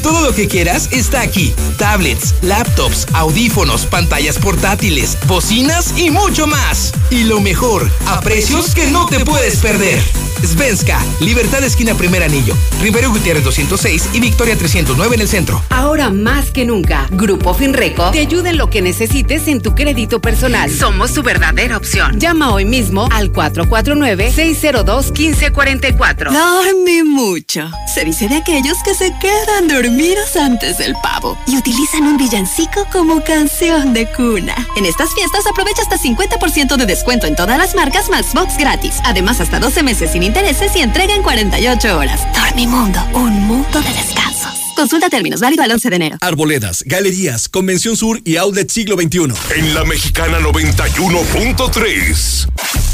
[0.01, 1.53] Todo lo que quieras está aquí.
[1.77, 6.91] Tablets, laptops, audífonos, pantallas portátiles, bocinas y mucho más.
[7.11, 10.01] Y lo mejor, a precios que no te puedes perder.
[10.41, 15.63] Svenska, Libertad Esquina Primer Anillo, Rivero Gutiérrez 206 y Victoria 309 en el centro.
[15.69, 20.19] Ahora más que nunca, Grupo Finreco te ayuda en lo que necesites en tu crédito
[20.19, 20.71] personal.
[20.71, 22.19] Somos tu verdadera opción.
[22.19, 26.31] Llama hoy mismo al 449-602-1544.
[26.31, 27.69] Dormí mucho.
[27.93, 29.90] Se dice de aquellos que se quedan dormidos
[30.35, 34.55] antes del pavo y utilizan un villancico como canción de cuna.
[34.75, 38.95] En estas fiestas aprovecha hasta 50% de descuento en todas las marcas Maxbox gratis.
[39.03, 42.21] Además, hasta 12 meses sin intereses y entrega en 48 horas.
[42.33, 44.51] Dormimundo, un mundo de descansos.
[44.75, 46.17] Consulta términos, válido al 11 de enero.
[46.21, 49.33] Arboledas, galerías, Convención Sur y Outlet Siglo XXI.
[49.55, 52.47] En la Mexicana 91.3.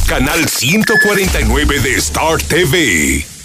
[0.07, 3.36] Canal 149 de Star TV.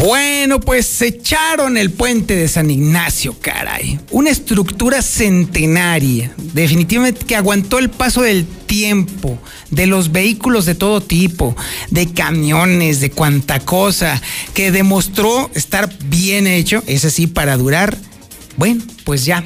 [0.00, 4.00] Bueno, pues se echaron el puente de San Ignacio, caray.
[4.10, 9.38] Una estructura centenaria, definitivamente que aguantó el paso del tiempo,
[9.70, 11.54] de los vehículos de todo tipo,
[11.90, 14.22] de camiones, de cuanta cosa,
[14.54, 17.98] que demostró estar bien hecho, ese sí, para durar.
[18.56, 19.44] Bueno, pues ya,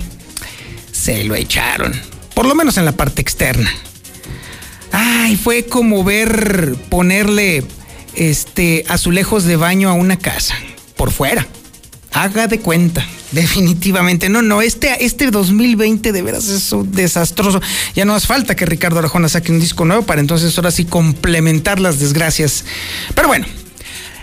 [0.92, 2.00] se lo echaron,
[2.32, 3.74] por lo menos en la parte externa.
[4.92, 7.64] Ay, fue como ver ponerle
[8.16, 10.54] este, azulejos de baño a una casa,
[10.96, 11.46] por fuera.
[12.12, 14.28] Haga de cuenta, definitivamente.
[14.28, 17.60] No, no, este, este 2020 de veras es un desastroso.
[17.94, 20.84] Ya no hace falta que Ricardo Arjona saque un disco nuevo para entonces ahora sí
[20.84, 22.64] complementar las desgracias.
[23.14, 23.46] Pero bueno,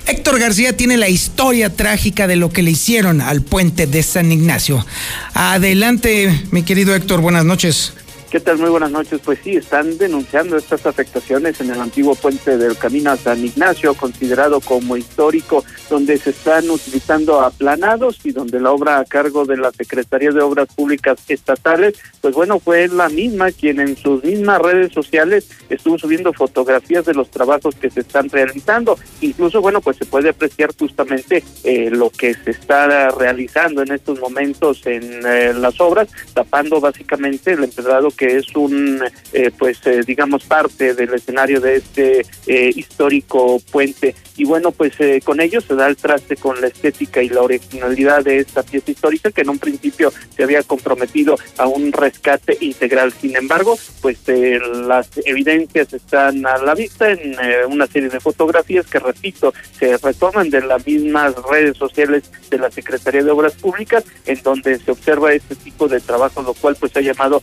[0.07, 4.31] Héctor García tiene la historia trágica de lo que le hicieron al puente de San
[4.31, 4.85] Ignacio.
[5.33, 7.93] Adelante, mi querido Héctor, buenas noches.
[8.31, 8.59] ¿Qué tal?
[8.59, 9.19] Muy buenas noches.
[9.25, 13.93] Pues sí, están denunciando estas afectaciones en el antiguo puente del Camino a San Ignacio,
[13.93, 19.57] considerado como histórico, donde se están utilizando aplanados y donde la obra a cargo de
[19.57, 24.61] la Secretaría de Obras Públicas Estatales, pues bueno, fue la misma quien en sus mismas
[24.61, 28.97] redes sociales estuvo subiendo fotografías de los trabajos que se están realizando.
[29.19, 34.21] Incluso, bueno, pues se puede apreciar justamente eh, lo que se está realizando en estos
[34.21, 39.03] momentos en eh, las obras, tapando básicamente el empedrado que es un,
[39.33, 44.13] eh, pues, eh, digamos, parte del escenario de este eh, histórico puente.
[44.37, 44.93] Y bueno, pues
[45.23, 48.91] con ello se da el traste con la estética y la originalidad de esta pieza
[48.91, 53.11] histórica que en un principio se había comprometido a un rescate integral.
[53.11, 57.35] Sin embargo, pues las evidencias están a la vista en
[57.67, 62.71] una serie de fotografías que, repito, se retoman de las mismas redes sociales de la
[62.71, 66.95] Secretaría de Obras Públicas, en donde se observa este tipo de trabajo, lo cual pues
[66.97, 67.41] ha llamado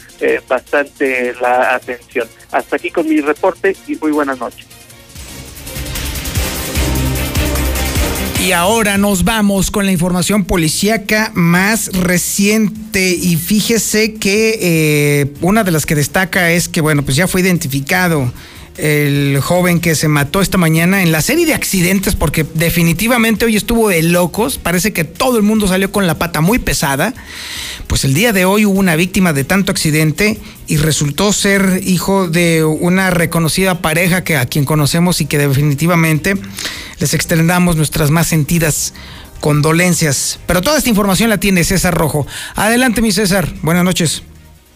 [0.48, 0.67] bastante
[1.40, 2.28] la atención.
[2.52, 4.66] Hasta aquí con mi reporte y muy buenas noches.
[8.40, 15.64] Y ahora nos vamos con la información policíaca más reciente y fíjese que eh, una
[15.64, 18.32] de las que destaca es que, bueno, pues ya fue identificado
[18.78, 23.56] el joven que se mató esta mañana en la serie de accidentes, porque definitivamente hoy
[23.56, 27.12] estuvo de locos, parece que todo el mundo salió con la pata muy pesada,
[27.88, 32.28] pues el día de hoy hubo una víctima de tanto accidente y resultó ser hijo
[32.28, 36.36] de una reconocida pareja que a quien conocemos y que definitivamente
[37.00, 38.94] les extendamos nuestras más sentidas
[39.40, 40.38] condolencias.
[40.46, 42.26] Pero toda esta información la tiene César Rojo.
[42.54, 43.52] Adelante, mi César.
[43.62, 44.22] Buenas noches.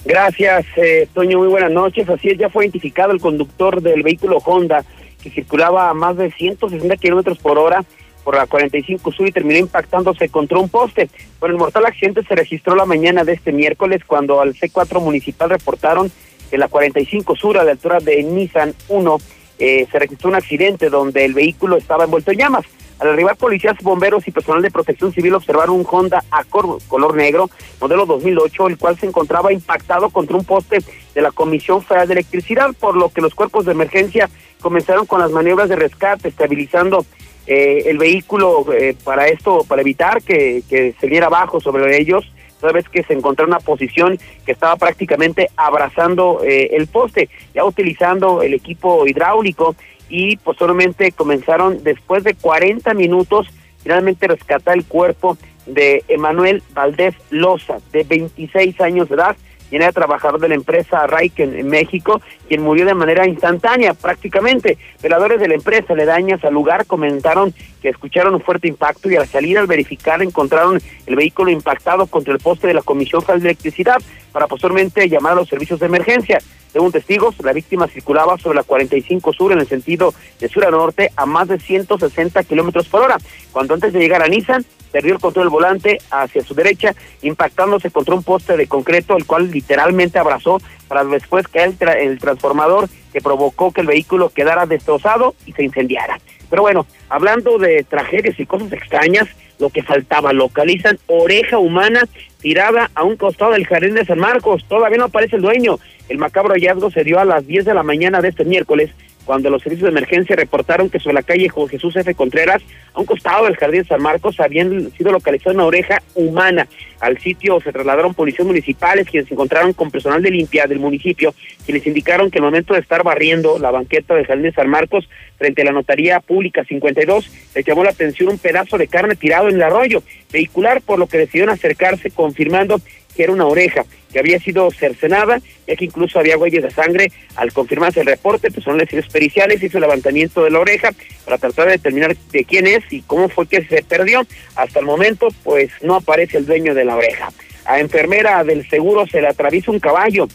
[0.04, 1.38] Gracias, eh, Toño.
[1.38, 2.08] Muy buenas noches.
[2.08, 4.84] Así es, ya fue identificado el conductor del vehículo Honda
[5.22, 7.84] que circulaba a más de 160 kilómetros por hora
[8.24, 11.08] por la 45 Sur y terminó impactándose contra un poste.
[11.40, 15.50] Bueno, el mortal accidente se registró la mañana de este miércoles cuando al C4 municipal
[15.50, 16.10] reportaron
[16.50, 19.18] que la 45 Sur a la altura de Nissan 1
[19.58, 22.64] eh, se registró un accidente donde el vehículo estaba envuelto en llamas.
[23.02, 27.50] Al arribar policías, bomberos y personal de protección civil observaron un Honda Accord color negro,
[27.80, 30.78] modelo 2008, el cual se encontraba impactado contra un poste
[31.12, 34.30] de la Comisión Federal de Electricidad, por lo que los cuerpos de emergencia
[34.60, 37.04] comenzaron con las maniobras de rescate, estabilizando
[37.48, 42.24] eh, el vehículo eh, para esto, para evitar que, que se viera abajo sobre ellos
[42.62, 47.64] toda vez que se encontró una posición que estaba prácticamente abrazando eh, el poste, ya
[47.64, 49.74] utilizando el equipo hidráulico
[50.12, 53.48] y posteriormente comenzaron después de 40 minutos
[53.82, 59.36] finalmente rescatar el cuerpo de Emanuel Valdés Loza, de 26 años de edad,
[59.70, 64.76] quien era trabajador de la empresa Raiken en México, quien murió de manera instantánea prácticamente.
[65.02, 69.26] Veladores de la empresa aledañas al lugar comentaron que escucharon un fuerte impacto y al
[69.26, 73.48] salir al verificar encontraron el vehículo impactado contra el poste de la Comisión Federal de
[73.48, 73.96] Electricidad
[74.30, 76.38] para posteriormente llamar a los servicios de emergencia.
[76.72, 80.70] Según testigos, la víctima circulaba sobre la 45 Sur en el sentido de sur a
[80.70, 83.18] norte a más de 160 kilómetros por hora,
[83.52, 87.90] cuando antes de llegar a Nissan perdió el control del volante hacia su derecha, impactándose
[87.90, 92.88] contra un poste de concreto, el cual literalmente abrazó para después caer el, el transformador
[93.12, 96.18] que provocó que el vehículo quedara destrozado y se incendiara.
[96.48, 102.02] Pero bueno, hablando de tragedias y cosas extrañas, lo que faltaba, localizan oreja humana
[102.40, 104.64] tirada a un costado del jardín de San Marcos.
[104.68, 105.78] Todavía no aparece el dueño.
[106.12, 108.90] El macabro hallazgo se dio a las 10 de la mañana de este miércoles
[109.24, 112.14] cuando los servicios de emergencia reportaron que sobre la calle Jesús F.
[112.14, 116.68] Contreras, a un costado del Jardín San Marcos, habían sido localizada una oreja humana.
[117.00, 121.34] Al sitio se trasladaron policías municipales, quienes se encontraron con personal de limpia del municipio,
[121.64, 125.08] quienes indicaron que al momento de estar barriendo la banqueta del Jardín San Marcos
[125.38, 129.48] frente a la Notaría Pública 52, les llamó la atención un pedazo de carne tirado
[129.48, 132.80] en el arroyo vehicular, por lo que decidieron acercarse confirmando
[133.14, 137.10] que era una oreja que había sido cercenada, ya que incluso había huellas de sangre.
[137.36, 140.90] Al confirmarse el reporte, personas de periciales hizo el levantamiento de la oreja
[141.24, 144.26] para tratar de determinar de quién es y cómo fue que se perdió.
[144.54, 147.30] Hasta el momento, pues no aparece el dueño de la oreja.
[147.64, 150.28] A enfermera del seguro se le atraviesa un caballo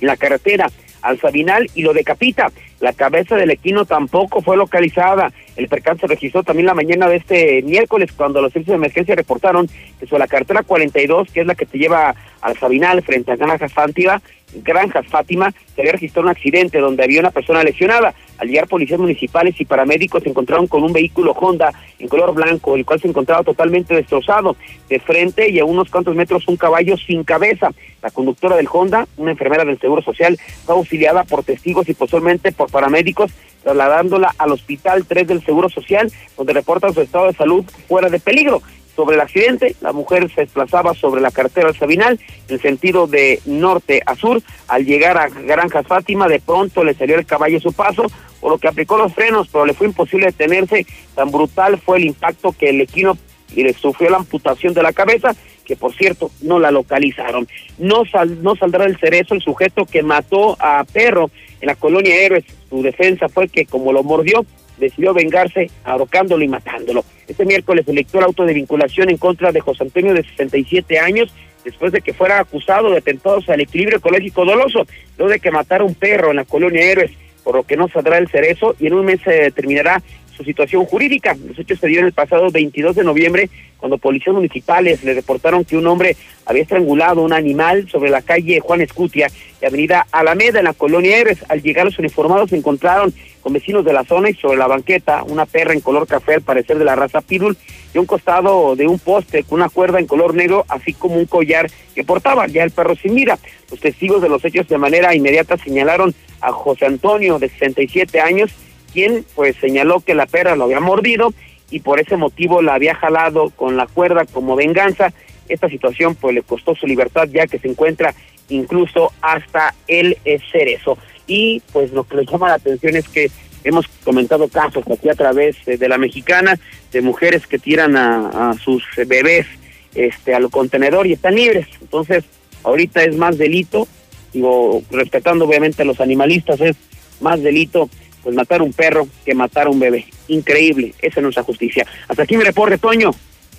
[0.00, 0.70] en la carretera
[1.02, 2.50] al Sabinal y lo decapita.
[2.80, 5.30] La cabeza del equino tampoco fue localizada.
[5.56, 9.68] El percance registró también la mañana de este miércoles cuando los servicios de emergencia reportaron
[9.98, 13.36] que sobre la carretera 42, que es la que te lleva al Sabinal frente a
[13.36, 14.22] Granjas Fátima,
[14.54, 18.14] Granjas Fátima, se había registrado un accidente donde había una persona lesionada.
[18.40, 22.74] Al llegar policías municipales y paramédicos se encontraron con un vehículo Honda en color blanco,
[22.74, 24.56] el cual se encontraba totalmente destrozado.
[24.88, 27.70] De frente y a unos cuantos metros un caballo sin cabeza.
[28.02, 32.50] La conductora del Honda, una enfermera del Seguro Social, fue auxiliada por testigos y posteriormente
[32.52, 33.30] por paramédicos,
[33.62, 38.20] trasladándola al Hospital 3 del Seguro Social, donde reportan su estado de salud fuera de
[38.20, 38.62] peligro.
[38.96, 42.18] Sobre el accidente, la mujer se desplazaba sobre la carretera del Sabinal
[42.48, 44.42] en sentido de norte a sur.
[44.68, 48.06] Al llegar a Granjas Fátima, de pronto le salió el caballo a su paso,
[48.40, 50.86] por lo que aplicó los frenos, pero le fue imposible detenerse.
[51.14, 53.16] Tan brutal fue el impacto que el equino
[53.54, 55.34] y le sufrió la amputación de la cabeza,
[55.64, 57.48] que por cierto no la localizaron.
[57.78, 61.30] No, sal, no saldrá del cerezo el sujeto que mató a Perro
[61.60, 62.44] en la colonia Héroes.
[62.68, 64.44] Su defensa fue que como lo mordió,
[64.78, 67.04] decidió vengarse ahorcándolo y matándolo.
[67.28, 70.98] Este miércoles se dictó el auto de vinculación en contra de José Antonio de 67
[70.98, 71.32] años
[71.64, 74.86] después de que fuera acusado de atentados al equilibrio ecológico doloso,
[75.18, 77.12] luego de que matara un perro en la colonia Héroes,
[77.50, 80.00] por lo que no saldrá el cerezo y en un mes se determinará
[80.36, 81.36] su situación jurídica.
[81.48, 85.76] Los hechos se dieron el pasado 22 de noviembre cuando policías municipales le reportaron que
[85.76, 89.26] un hombre había estrangulado un animal sobre la calle Juan Escutia
[89.60, 91.44] y avenida Alameda en la colonia Héroes.
[91.48, 95.24] Al llegar los uniformados se encontraron con vecinos de la zona y sobre la banqueta
[95.24, 97.56] una perra en color café al parecer de la raza Pitbull
[97.92, 101.26] y un costado de un poste con una cuerda en color negro así como un
[101.26, 103.40] collar que portaba ya el perro sin mira.
[103.72, 108.50] Los testigos de los hechos de manera inmediata señalaron a José Antonio de 67 años
[108.92, 111.32] quien pues señaló que la perra lo había mordido
[111.70, 115.12] y por ese motivo la había jalado con la cuerda como venganza.
[115.48, 118.14] Esta situación pues le costó su libertad ya que se encuentra
[118.48, 120.18] incluso hasta el
[120.50, 120.98] cerezo.
[121.26, 123.30] Y pues lo que le llama la atención es que
[123.62, 126.58] hemos comentado casos aquí a través de la mexicana
[126.92, 129.46] de mujeres que tiran a, sus bebés
[129.94, 131.66] este al contenedor y están libres.
[131.80, 132.24] Entonces,
[132.64, 133.86] ahorita es más delito,
[134.32, 136.76] digo, respetando obviamente a los animalistas, es
[137.20, 137.88] más delito
[138.22, 140.06] pues matar un perro que matar a un bebé.
[140.28, 141.86] Increíble, esa es nuestra justicia.
[142.08, 143.10] Hasta aquí mi reporte, Toño.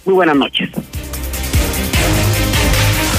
[0.05, 0.69] Muy buenas noches.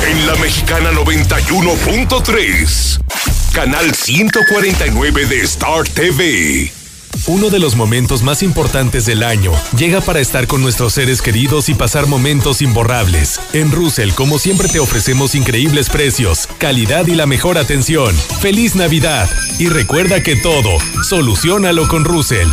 [0.09, 3.00] En la Mexicana 91.3,
[3.55, 6.81] canal 149 de Star TV.
[7.28, 11.68] Uno de los momentos más importantes del año llega para estar con nuestros seres queridos
[11.68, 13.40] y pasar momentos imborrables.
[13.52, 18.12] En Russell, como siempre, te ofrecemos increíbles precios, calidad y la mejor atención.
[18.40, 19.30] ¡Feliz Navidad!
[19.60, 20.70] Y recuerda que todo,
[21.08, 22.48] solucionalo con Russell.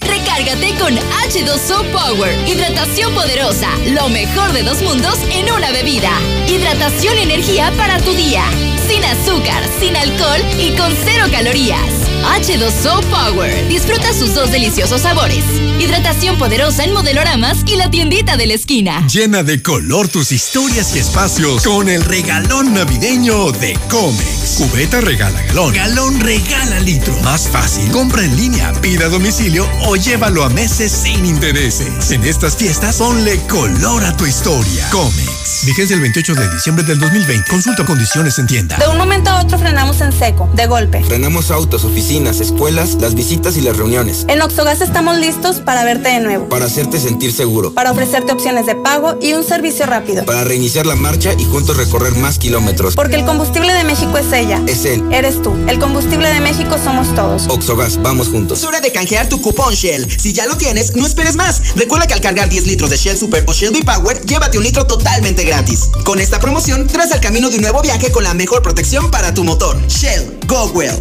[0.00, 2.48] Recárgate con H2O Power.
[2.48, 3.70] Hidratación poderosa.
[3.88, 6.12] Lo mejor de dos mundos en una bebida.
[6.48, 8.44] Hidratación y energía para tu día.
[8.86, 12.05] Sin azúcar, sin alcohol y con cero calorías.
[12.24, 13.68] H2O Power.
[13.68, 15.44] Disfruta sus dos deliciosos sabores.
[15.78, 19.06] Hidratación poderosa en modeloramas y la tiendita de la esquina.
[19.06, 24.56] Llena de color tus historias y espacios con el regalón navideño de Comex.
[24.56, 25.74] Cubeta regala galón.
[25.74, 27.14] Galón regala litro.
[27.22, 27.90] Más fácil.
[27.90, 32.10] Compra en línea, pida a domicilio o llévalo a meses sin intereses.
[32.10, 34.88] En estas fiestas, ponle color a tu historia.
[34.90, 35.25] Comex.
[35.64, 37.48] Vigencia el 28 de diciembre del 2020.
[37.48, 38.76] Consulta condiciones en tienda.
[38.78, 41.04] De un momento a otro frenamos en seco, de golpe.
[41.04, 44.24] Frenamos autos, oficinas, escuelas, las visitas y las reuniones.
[44.28, 46.48] En Oxogas estamos listos para verte de nuevo.
[46.48, 47.72] Para hacerte sentir seguro.
[47.72, 50.24] Para ofrecerte opciones de pago y un servicio rápido.
[50.24, 52.96] Para reiniciar la marcha y juntos recorrer más kilómetros.
[52.96, 54.60] Porque el combustible de México es ella.
[54.66, 55.04] Es él.
[55.12, 55.56] Eres tú.
[55.68, 57.46] El combustible de México somos todos.
[57.48, 58.58] Oxogas, vamos juntos.
[58.58, 60.06] Es hora de canjear tu cupón Shell.
[60.18, 61.76] Si ya lo tienes, no esperes más.
[61.76, 64.86] Recuerda que al cargar 10 litros de Shell Super o Shell V-Power, llévate un litro
[64.86, 65.90] totalmente gratis.
[66.04, 69.34] Con esta promoción, tras el camino de un nuevo viaje con la mejor protección para
[69.34, 69.80] tu motor.
[69.88, 70.96] Shell, go well.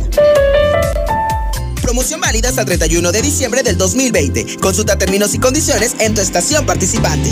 [1.81, 4.57] Promoción válida hasta el 31 de diciembre del 2020.
[4.57, 7.31] Consulta términos y condiciones en tu estación participante.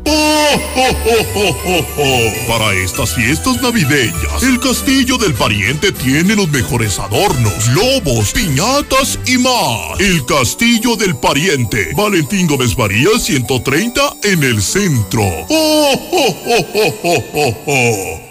[2.47, 9.37] Para estas fiestas navideñas, el castillo del pariente tiene los mejores adornos, lobos, piñatas y
[9.37, 9.99] más.
[9.99, 15.23] El castillo del pariente, Valentín Gómez María 130 en el centro.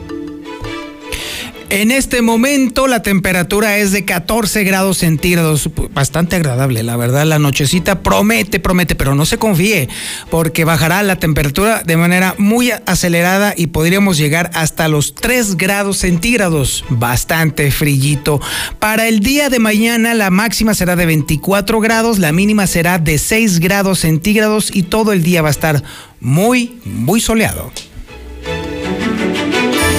[1.72, 7.24] En este momento la temperatura es de 14 grados centígrados, bastante agradable, la verdad.
[7.24, 9.88] La nochecita promete, promete, pero no se confíe,
[10.30, 15.98] porque bajará la temperatura de manera muy acelerada y podríamos llegar hasta los 3 grados
[15.98, 18.40] centígrados, bastante frillito.
[18.80, 23.16] Para el día de mañana la máxima será de 24 grados, la mínima será de
[23.16, 25.84] 6 grados centígrados y todo el día va a estar
[26.18, 27.70] muy, muy soleado.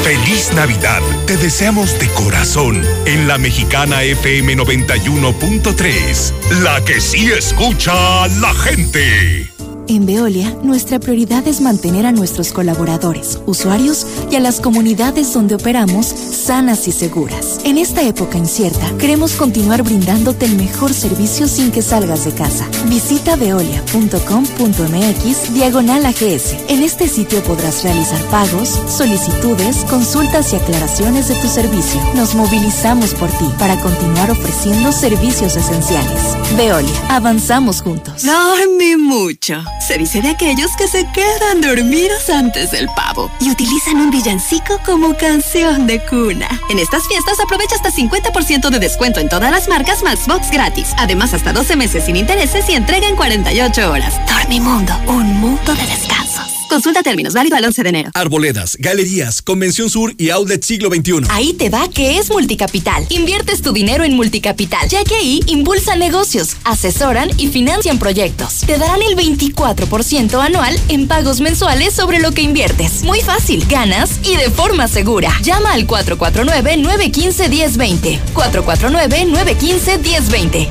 [0.03, 1.01] Feliz Navidad.
[1.27, 6.33] Te deseamos de corazón en la mexicana FM 91.3.
[6.63, 9.50] La que sí escucha a la gente.
[9.91, 15.55] En Veolia, nuestra prioridad es mantener a nuestros colaboradores, usuarios y a las comunidades donde
[15.55, 17.59] operamos sanas y seguras.
[17.65, 22.69] En esta época incierta, queremos continuar brindándote el mejor servicio sin que salgas de casa.
[22.85, 26.55] Visita veolia.com.mx diagonal AGS.
[26.69, 31.99] En este sitio podrás realizar pagos, solicitudes, consultas y aclaraciones de tu servicio.
[32.15, 36.37] Nos movilizamos por ti para continuar ofreciendo servicios esenciales.
[36.55, 38.23] Veolia, avanzamos juntos.
[38.23, 39.61] Dormi mucho.
[39.81, 44.79] Se dice de aquellos que se quedan dormidos antes del pavo y utilizan un villancico
[44.85, 46.47] como canción de cuna.
[46.69, 50.93] En estas fiestas aprovecha hasta 50% de descuento en todas las marcas Maxbox gratis.
[50.97, 54.13] Además, hasta 12 meses sin intereses y entrega en 48 horas.
[54.27, 56.60] Dormimundo, un mundo de descansos.
[56.71, 58.11] Consulta términos, válido al 11 de enero.
[58.13, 61.23] Arboledas, galerías, Convención Sur y Outlet Siglo XXI.
[61.29, 63.05] Ahí te va que es Multicapital.
[63.09, 68.61] Inviertes tu dinero en Multicapital, ya que ahí impulsan negocios, asesoran y financian proyectos.
[68.65, 73.03] Te darán el 24% anual en pagos mensuales sobre lo que inviertes.
[73.03, 75.37] Muy fácil, ganas y de forma segura.
[75.43, 78.17] Llama al 449-915-1020.
[78.33, 80.69] 449-915-1020.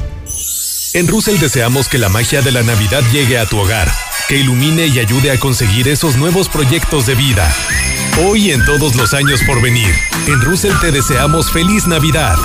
[0.93, 3.89] En Russell deseamos que la magia de la Navidad llegue a tu hogar,
[4.31, 7.53] que ilumine y ayude a conseguir esos nuevos proyectos de vida.
[8.25, 9.93] Hoy y en todos los años por venir,
[10.29, 12.37] en Russell te deseamos feliz Navidad.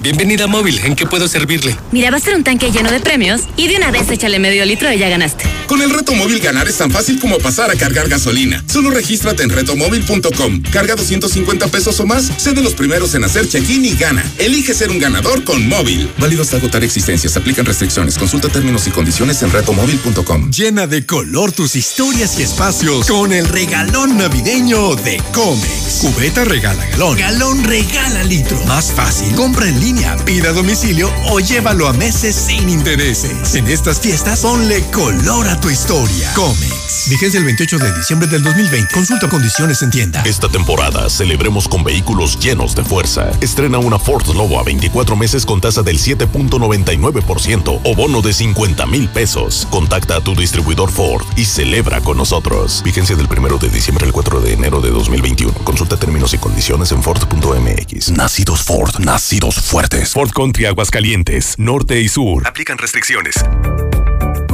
[0.00, 1.76] Bienvenida a Móvil, ¿en qué puedo servirle?
[1.90, 4.64] Mira, va a ser un tanque lleno de premios y de una vez échale medio
[4.64, 5.46] litro y ya ganaste.
[5.68, 8.64] Con el reto móvil ganar es tan fácil como pasar a cargar gasolina.
[8.66, 10.62] Solo regístrate en retomóvil.com.
[10.72, 14.24] Carga 250 pesos o más, sé de los primeros en hacer check-in y gana.
[14.38, 16.10] Elige ser un ganador con móvil.
[16.16, 17.36] Válido hasta agotar existencias.
[17.36, 18.16] Aplican restricciones.
[18.16, 20.50] Consulta términos y condiciones en retomóvil.com.
[20.50, 25.98] Llena de color tus historias y espacios con el regalón navideño de Comex.
[26.00, 27.18] Cubeta regala galón.
[27.18, 28.58] Galón regala litro.
[28.64, 29.34] Más fácil.
[29.34, 33.54] Compra en línea, pida a domicilio o llévalo a meses sin intereses.
[33.54, 36.32] En estas fiestas, ponle color a tu historia.
[36.34, 37.08] Comex.
[37.08, 38.92] Vigencia el 28 de diciembre del 2020.
[38.92, 40.22] Consulta condiciones en tienda.
[40.24, 43.30] Esta temporada celebremos con vehículos llenos de fuerza.
[43.40, 48.86] Estrena una Ford Lobo a 24 meses con tasa del 7.99% o bono de 50
[48.86, 49.66] mil pesos.
[49.70, 52.82] Contacta a tu distribuidor Ford y celebra con nosotros.
[52.84, 55.52] Vigencia del 1 de diciembre al 4 de enero de 2021.
[55.64, 58.10] Consulta términos y condiciones en Ford.mx.
[58.10, 60.12] Nacidos Ford, nacidos fuertes.
[60.12, 62.46] Ford Country Aguascalientes, Norte y Sur.
[62.46, 63.34] Aplican restricciones.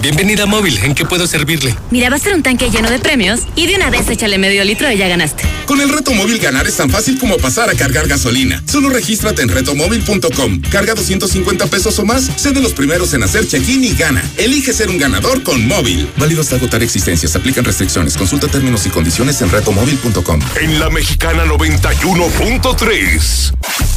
[0.00, 1.74] Bienvenida a Móvil, ¿en qué puedo servirle?
[1.90, 4.64] Mira, va a ser un tanque lleno de premios y de una vez échale medio
[4.64, 5.44] litro y ya ganaste.
[5.66, 8.62] Con el reto móvil ganar es tan fácil como pasar a cargar gasolina.
[8.66, 10.60] Solo regístrate en retomóvil.com.
[10.70, 14.22] Carga 250 pesos o más, sé de los primeros en hacer check-in y gana.
[14.36, 16.08] Elige ser un ganador con móvil.
[16.16, 17.34] Válido hasta agotar existencias.
[17.34, 18.16] Aplican restricciones.
[18.16, 20.40] Consulta términos y condiciones en retomóvil.com.
[20.60, 23.52] En la Mexicana 91.3,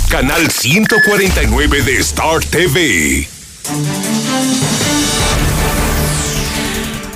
[0.10, 3.28] canal 149 de Star TV.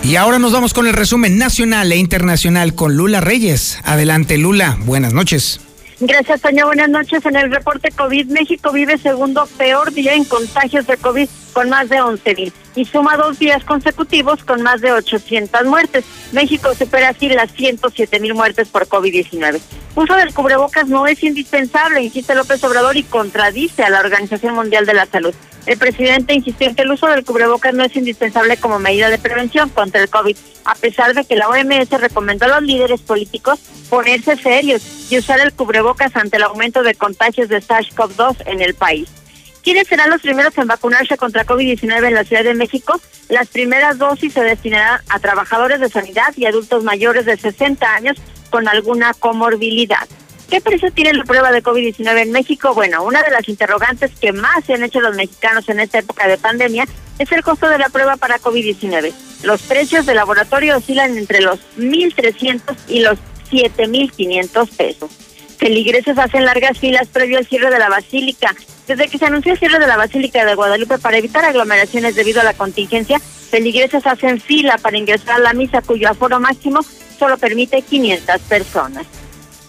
[0.03, 3.79] Y ahora nos vamos con el resumen nacional e internacional con Lula Reyes.
[3.85, 4.77] Adelante, Lula.
[4.81, 5.61] Buenas noches.
[6.01, 6.65] Gracias, Toño.
[6.65, 7.25] Buenas noches.
[7.25, 11.87] En el reporte COVID, México vive segundo peor día en contagios de COVID con más
[11.87, 16.03] de 11 mil y suma dos días consecutivos con más de 800 muertes.
[16.33, 19.61] México supera así las 107 mil muertes por COVID-19.
[19.95, 24.85] Uso del cubrebocas no es indispensable, insiste López Obrador y contradice a la Organización Mundial
[24.85, 25.33] de la Salud.
[25.65, 29.17] El presidente insistió en que el uso del cubrebocas no es indispensable como medida de
[29.17, 30.35] prevención contra el COVID,
[30.65, 33.59] a pesar de que la OMS recomendó a los líderes políticos
[33.89, 38.73] ponerse serios y usar el cubrebocas ante el aumento de contagios de SARS-CoV-2 en el
[38.73, 39.07] país.
[39.63, 42.99] ¿Quiénes serán los primeros en vacunarse contra COVID-19 en la Ciudad de México?
[43.29, 48.17] Las primeras dosis se destinarán a trabajadores de sanidad y adultos mayores de 60 años
[48.49, 50.07] con alguna comorbilidad.
[50.49, 52.73] ¿Qué precio tiene la prueba de COVID-19 en México?
[52.73, 56.27] Bueno, una de las interrogantes que más se han hecho los mexicanos en esta época
[56.27, 56.85] de pandemia
[57.19, 59.13] es el costo de la prueba para COVID-19.
[59.43, 63.17] Los precios de laboratorio oscilan entre los 1.300 y los
[63.51, 65.11] 7.500 pesos.
[65.57, 68.55] Feligreses hacen largas filas previo al cierre de la basílica.
[68.87, 72.41] Desde que se anunció el cierre de la Basílica de Guadalupe para evitar aglomeraciones debido
[72.41, 76.81] a la contingencia, feligreses hacen fila para ingresar a la misa cuyo aforo máximo
[77.17, 79.05] solo permite 500 personas.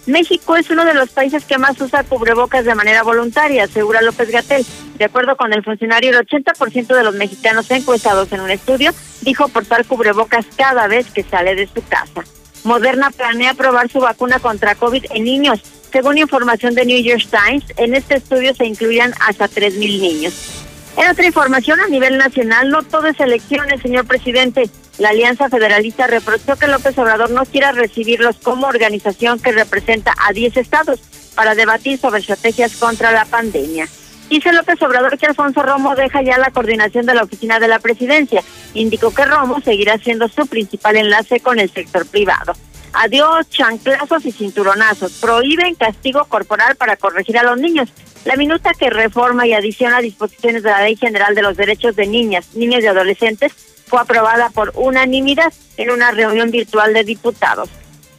[0.05, 4.29] México es uno de los países que más usa cubrebocas de manera voluntaria, asegura López
[4.29, 4.65] Gatel.
[4.97, 8.91] De acuerdo con el funcionario, el 80% de los mexicanos encuestados en un estudio
[9.21, 12.23] dijo portar cubrebocas cada vez que sale de su casa.
[12.63, 15.61] Moderna planea probar su vacuna contra COVID en niños.
[15.91, 20.65] Según información de New York Times, en este estudio se incluían hasta 3.000 niños.
[20.97, 24.69] En otra información a nivel nacional, no todo es elecciones, señor presidente.
[24.97, 30.31] La Alianza Federalista reprochó que López Obrador no quiera recibirlos como organización que representa a
[30.31, 31.01] 10 estados
[31.35, 33.87] para debatir sobre estrategias contra la pandemia.
[34.29, 37.79] Dice López Obrador que Alfonso Romo deja ya la coordinación de la oficina de la
[37.79, 38.41] presidencia.
[38.73, 42.53] Indicó que Romo seguirá siendo su principal enlace con el sector privado.
[42.93, 45.11] Adiós, chanclazos y cinturonazos.
[45.19, 47.89] Prohíben castigo corporal para corregir a los niños.
[48.23, 52.07] La minuta que reforma y adiciona disposiciones de la Ley General de los Derechos de
[52.07, 53.51] Niñas, Niños y Adolescentes
[53.87, 57.69] fue aprobada por unanimidad en una reunión virtual de diputados.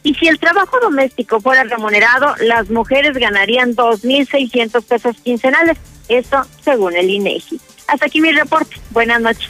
[0.03, 5.77] Y si el trabajo doméstico fuera remunerado, las mujeres ganarían 2.600 pesos quincenales.
[6.07, 7.59] Esto según el INEGI.
[7.87, 8.77] Hasta aquí mi reporte.
[8.91, 9.49] Buenas noches.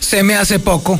[0.00, 0.98] Se me hace poco.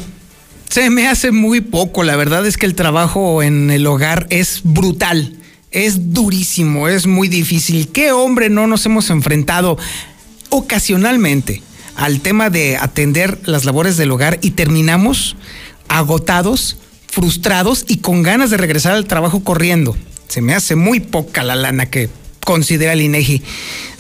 [0.68, 2.04] Se me hace muy poco.
[2.04, 5.36] La verdad es que el trabajo en el hogar es brutal.
[5.70, 7.90] Es durísimo, es muy difícil.
[7.90, 9.76] ¿Qué hombre no nos hemos enfrentado
[10.50, 11.62] ocasionalmente
[11.96, 15.36] al tema de atender las labores del hogar y terminamos
[15.88, 16.78] agotados,
[17.08, 19.96] frustrados y con ganas de regresar al trabajo corriendo?
[20.28, 22.08] Se me hace muy poca la lana que
[22.44, 23.42] considera el INEGI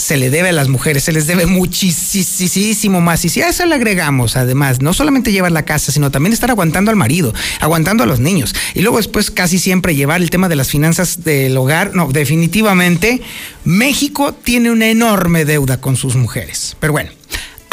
[0.04, 3.24] se le debe a las mujeres, se les debe muchísimo más.
[3.24, 6.50] Y si a eso le agregamos, además, no solamente llevar la casa, sino también estar
[6.50, 8.54] aguantando al marido, aguantando a los niños.
[8.74, 11.94] Y luego después casi siempre llevar el tema de las finanzas del hogar.
[11.94, 13.22] No, definitivamente,
[13.64, 16.76] México tiene una enorme deuda con sus mujeres.
[16.80, 17.10] Pero bueno,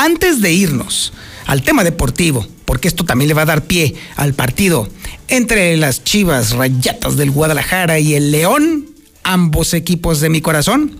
[0.01, 1.13] antes de irnos
[1.45, 4.89] al tema deportivo, porque esto también le va a dar pie al partido
[5.27, 8.87] entre las Chivas Rayatas del Guadalajara y el León,
[9.23, 10.97] ambos equipos de mi corazón.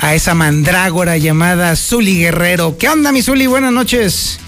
[0.01, 2.75] a esa mandrágora llamada Zuli Guerrero.
[2.77, 3.45] ¿Qué onda, mi Zuli?
[3.45, 4.39] Buenas noches.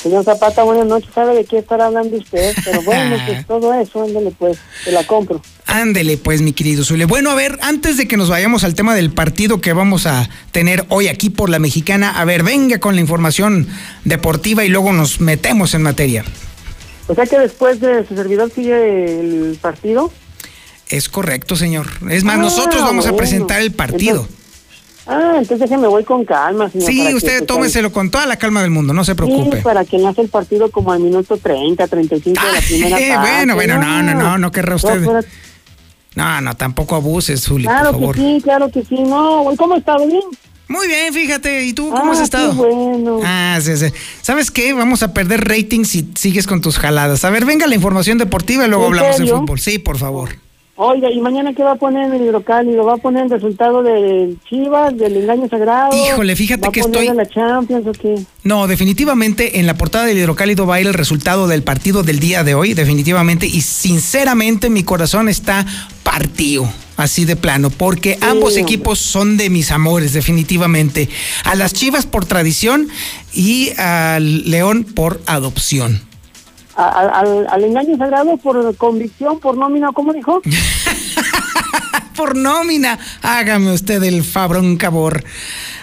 [0.00, 1.10] Señor Zapata, buenas noches.
[1.12, 2.54] ¿Sabe de qué estará hablando usted?
[2.64, 5.42] Pero bueno, pues todo eso, ándale pues, te la compro.
[5.66, 7.04] Ándele pues, mi querido Zule.
[7.04, 10.30] Bueno, a ver, antes de que nos vayamos al tema del partido que vamos a
[10.52, 13.66] tener hoy aquí por la mexicana, a ver, venga con la información
[14.04, 16.24] deportiva y luego nos metemos en materia.
[17.08, 20.12] O sea que después de su servidor sigue el partido.
[20.88, 21.88] Es correcto, señor.
[22.08, 24.28] Es más, ah, nosotros vamos a presentar el partido.
[25.06, 26.88] Ah, entonces me voy con calma, señor.
[26.88, 29.56] Sí, usted tómeselo con toda la calma del mundo, no se preocupe.
[29.58, 33.16] Sí, para que nace el partido como al minuto 30, 35 de la primera parte.
[33.18, 35.00] Bueno, bueno, no, no, no, no querrá usted.
[36.16, 38.16] No, no, tampoco abuses, Zuli, claro por favor.
[38.16, 38.96] que sí, claro que sí.
[39.00, 39.96] No, ¿cómo está?
[39.98, 40.20] ¿Bien?
[40.68, 41.64] Muy bien, fíjate.
[41.64, 42.50] ¿Y tú cómo has Ah, estado?
[42.52, 43.20] qué bueno.
[43.24, 43.86] Ah, sí, sí.
[44.22, 44.72] ¿Sabes qué?
[44.72, 47.24] Vamos a perder rating si sigues con tus jaladas.
[47.24, 49.58] A ver, venga la información deportiva y luego ¿En hablamos de fútbol.
[49.58, 50.30] Sí, por favor.
[50.82, 52.86] Oiga, ¿y mañana qué va a poner en el hidrocálido?
[52.86, 55.90] ¿Va a poner el resultado de Chivas, del engaño sagrado?
[55.94, 58.14] Híjole, fíjate ¿Va que a poner estoy- de la Champions o qué?
[58.44, 62.18] No, definitivamente en la portada del hidrocálido va a ir el resultado del partido del
[62.18, 63.46] día de hoy, definitivamente.
[63.46, 65.66] Y sinceramente mi corazón está
[66.02, 66.66] partido,
[66.96, 68.62] así de plano, porque ambos hombre.
[68.62, 71.10] equipos son de mis amores, definitivamente.
[71.44, 72.88] A las Chivas por tradición
[73.34, 76.00] y al León por adopción.
[76.80, 80.40] Al, al engaño sagrado por convicción, por nómina, ¿cómo dijo?
[82.16, 82.98] por nómina.
[83.22, 85.22] Hágame usted el fabrón cabor.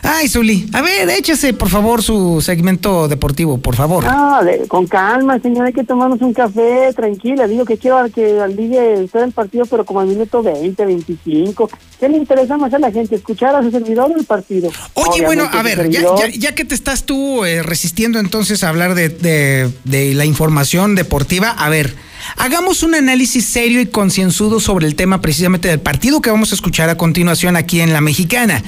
[0.03, 4.03] Ay, Zuli, a ver, échese por favor su segmento deportivo, por favor.
[4.07, 7.47] Ah, de- con calma, señor, hay que tomarnos un café, tranquila.
[7.47, 11.69] Digo que quiero que al día esté el partido, pero como al minuto 20, 25.
[11.99, 13.15] ¿Qué le interesa más a la gente?
[13.15, 14.69] ¿Escuchar a su servidor o el partido?
[14.93, 18.69] Oye, bueno, a ver, ya, ya- ya que te estás tú eh, resistiendo entonces a
[18.69, 21.95] hablar de, de- de la información deportiva, a ver,
[22.37, 26.55] hagamos un análisis serio y concienzudo sobre el tema precisamente del partido que vamos a
[26.55, 28.63] escuchar a continuación aquí en La Mexicana.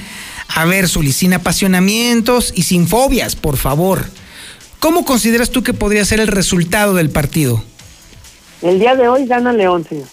[0.54, 4.06] A ver, Zuli, sin apasionamientos y sin fobias, por favor.
[4.80, 7.62] ¿Cómo consideras tú que podría ser el resultado del partido?
[8.62, 10.08] El día de hoy gana León, señor.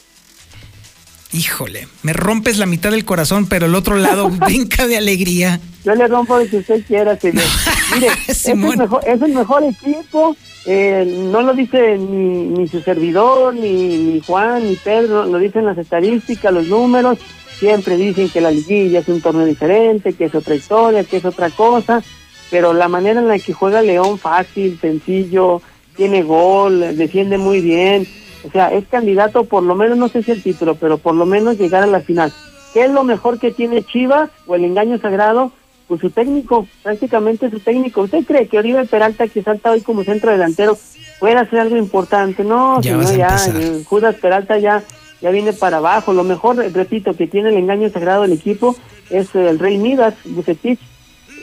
[1.33, 5.59] Híjole, me rompes la mitad del corazón, pero el otro lado brinca de alegría.
[5.83, 7.43] Yo le rompo lo que usted quiera, señor.
[7.93, 10.35] Mire, es el, mejor, es el mejor equipo.
[10.65, 15.65] eh, no lo dice ni, ni su servidor, ni, ni Juan, ni Pedro, lo dicen
[15.65, 17.17] las estadísticas, los números.
[17.59, 21.25] Siempre dicen que la liguilla es un torneo diferente, que es otra historia, que es
[21.25, 22.03] otra cosa.
[22.51, 25.61] Pero la manera en la que juega León, fácil, sencillo,
[25.95, 28.07] tiene gol, defiende muy bien.
[28.47, 31.25] O sea, es candidato, por lo menos, no sé si el título, pero por lo
[31.25, 32.31] menos llegar a la final.
[32.73, 35.51] ¿Qué es lo mejor que tiene Chivas o el engaño sagrado?
[35.87, 38.01] Pues su técnico, prácticamente su técnico.
[38.01, 40.77] ¿Usted cree que Oribe Peralta, que salta hoy como centro delantero,
[41.19, 42.43] puede hacer algo importante?
[42.43, 44.83] No, Ya si vas no, a ya, eh, Judas Peralta ya,
[45.21, 46.13] ya viene para abajo.
[46.13, 48.75] Lo mejor, eh, repito, que tiene el engaño sagrado del equipo
[49.09, 50.79] es eh, el Rey Midas, Bucetich,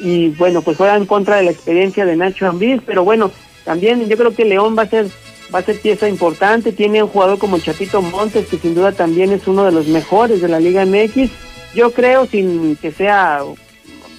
[0.01, 3.31] y bueno, pues juega en contra de la experiencia de Nacho Ambriz, pero bueno,
[3.65, 5.07] también yo creo que León va a ser
[5.55, 9.33] va a ser pieza importante, tiene un jugador como Chapito Montes, que sin duda también
[9.33, 11.31] es uno de los mejores de la Liga MX,
[11.75, 13.43] yo creo, sin que sea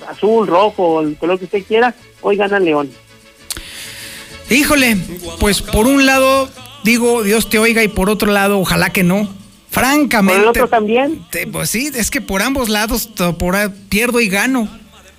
[0.07, 2.89] azul, rojo, el color que usted quiera, hoy gana León.
[4.49, 4.97] Híjole,
[5.39, 6.49] pues por un lado
[6.83, 9.27] digo Dios te oiga y por otro lado ojalá que no.
[9.75, 10.33] Francamente.
[10.39, 11.21] ¿Por el otro también?
[11.29, 13.55] te- pues sí, es que por ambos lados por
[13.89, 14.67] pierdo y gano.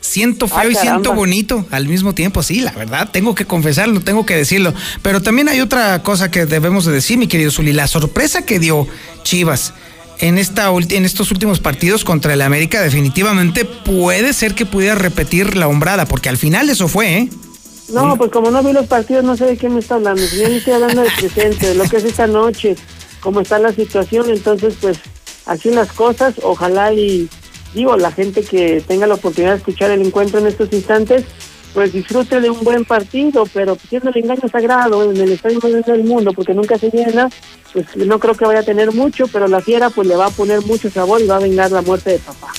[0.00, 4.00] Siento feo Ah, y siento bonito al mismo tiempo, sí, la verdad, tengo que confesarlo,
[4.02, 4.72] tengo que decirlo.
[5.02, 8.60] Pero también hay otra cosa que debemos de decir, mi querido Zuli, la sorpresa que
[8.60, 8.86] dio
[9.24, 9.72] Chivas
[10.20, 15.56] en, esta, en estos últimos partidos contra el América definitivamente puede ser que pudiera repetir
[15.56, 17.28] la hombrada, porque al final eso fue, ¿eh?
[17.88, 20.22] No, pues como no vi los partidos, no sé de qué me está hablando.
[20.22, 22.76] Si Yo le estoy hablando del presente, de lo que es esta noche,
[23.26, 24.30] cómo está la situación.
[24.30, 24.98] Entonces, pues,
[25.46, 26.34] así las cosas.
[26.44, 27.28] Ojalá y,
[27.74, 31.24] digo, la gente que tenga la oportunidad de escuchar el encuentro en estos instantes,
[31.74, 35.84] pues disfrute de un buen partido, pero siendo el engaño sagrado en el estadio más
[35.86, 37.28] del mundo, porque nunca se llena,
[37.72, 40.30] pues no creo que vaya a tener mucho, pero la fiera pues le va a
[40.30, 42.52] poner mucho sabor y va a vengar la muerte de papá.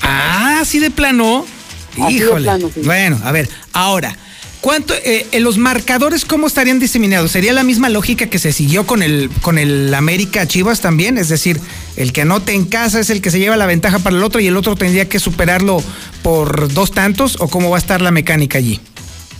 [0.00, 1.44] Ah, así de plano.
[2.00, 2.44] Así de Híjole.
[2.44, 2.82] plano, sí.
[2.84, 4.16] Bueno, a ver, ahora,
[4.64, 7.32] ¿cuánto eh, los marcadores cómo estarían diseminados?
[7.32, 11.18] ¿Sería la misma lógica que se siguió con el con el América Chivas también?
[11.18, 11.60] Es decir,
[11.96, 14.40] el que anote en casa es el que se lleva la ventaja para el otro
[14.40, 15.82] y el otro tendría que superarlo
[16.22, 18.80] por dos tantos o cómo va a estar la mecánica allí?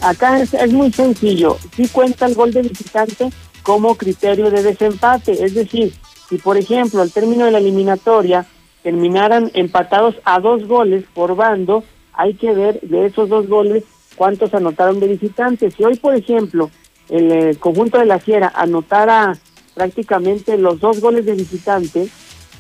[0.03, 1.57] Acá es, es muy sencillo.
[1.75, 3.31] Sí cuenta el gol de visitante
[3.63, 5.43] como criterio de desempate.
[5.43, 5.95] Es decir,
[6.29, 8.45] si por ejemplo al término de la eliminatoria
[8.83, 13.85] terminaran empatados a dos goles por bando, hay que ver de esos dos goles
[14.17, 15.71] cuántos anotaron de visitante.
[15.71, 16.71] Si hoy, por ejemplo,
[17.09, 19.37] el eh, conjunto de la Fiera anotara
[19.75, 22.09] prácticamente los dos goles de visitante,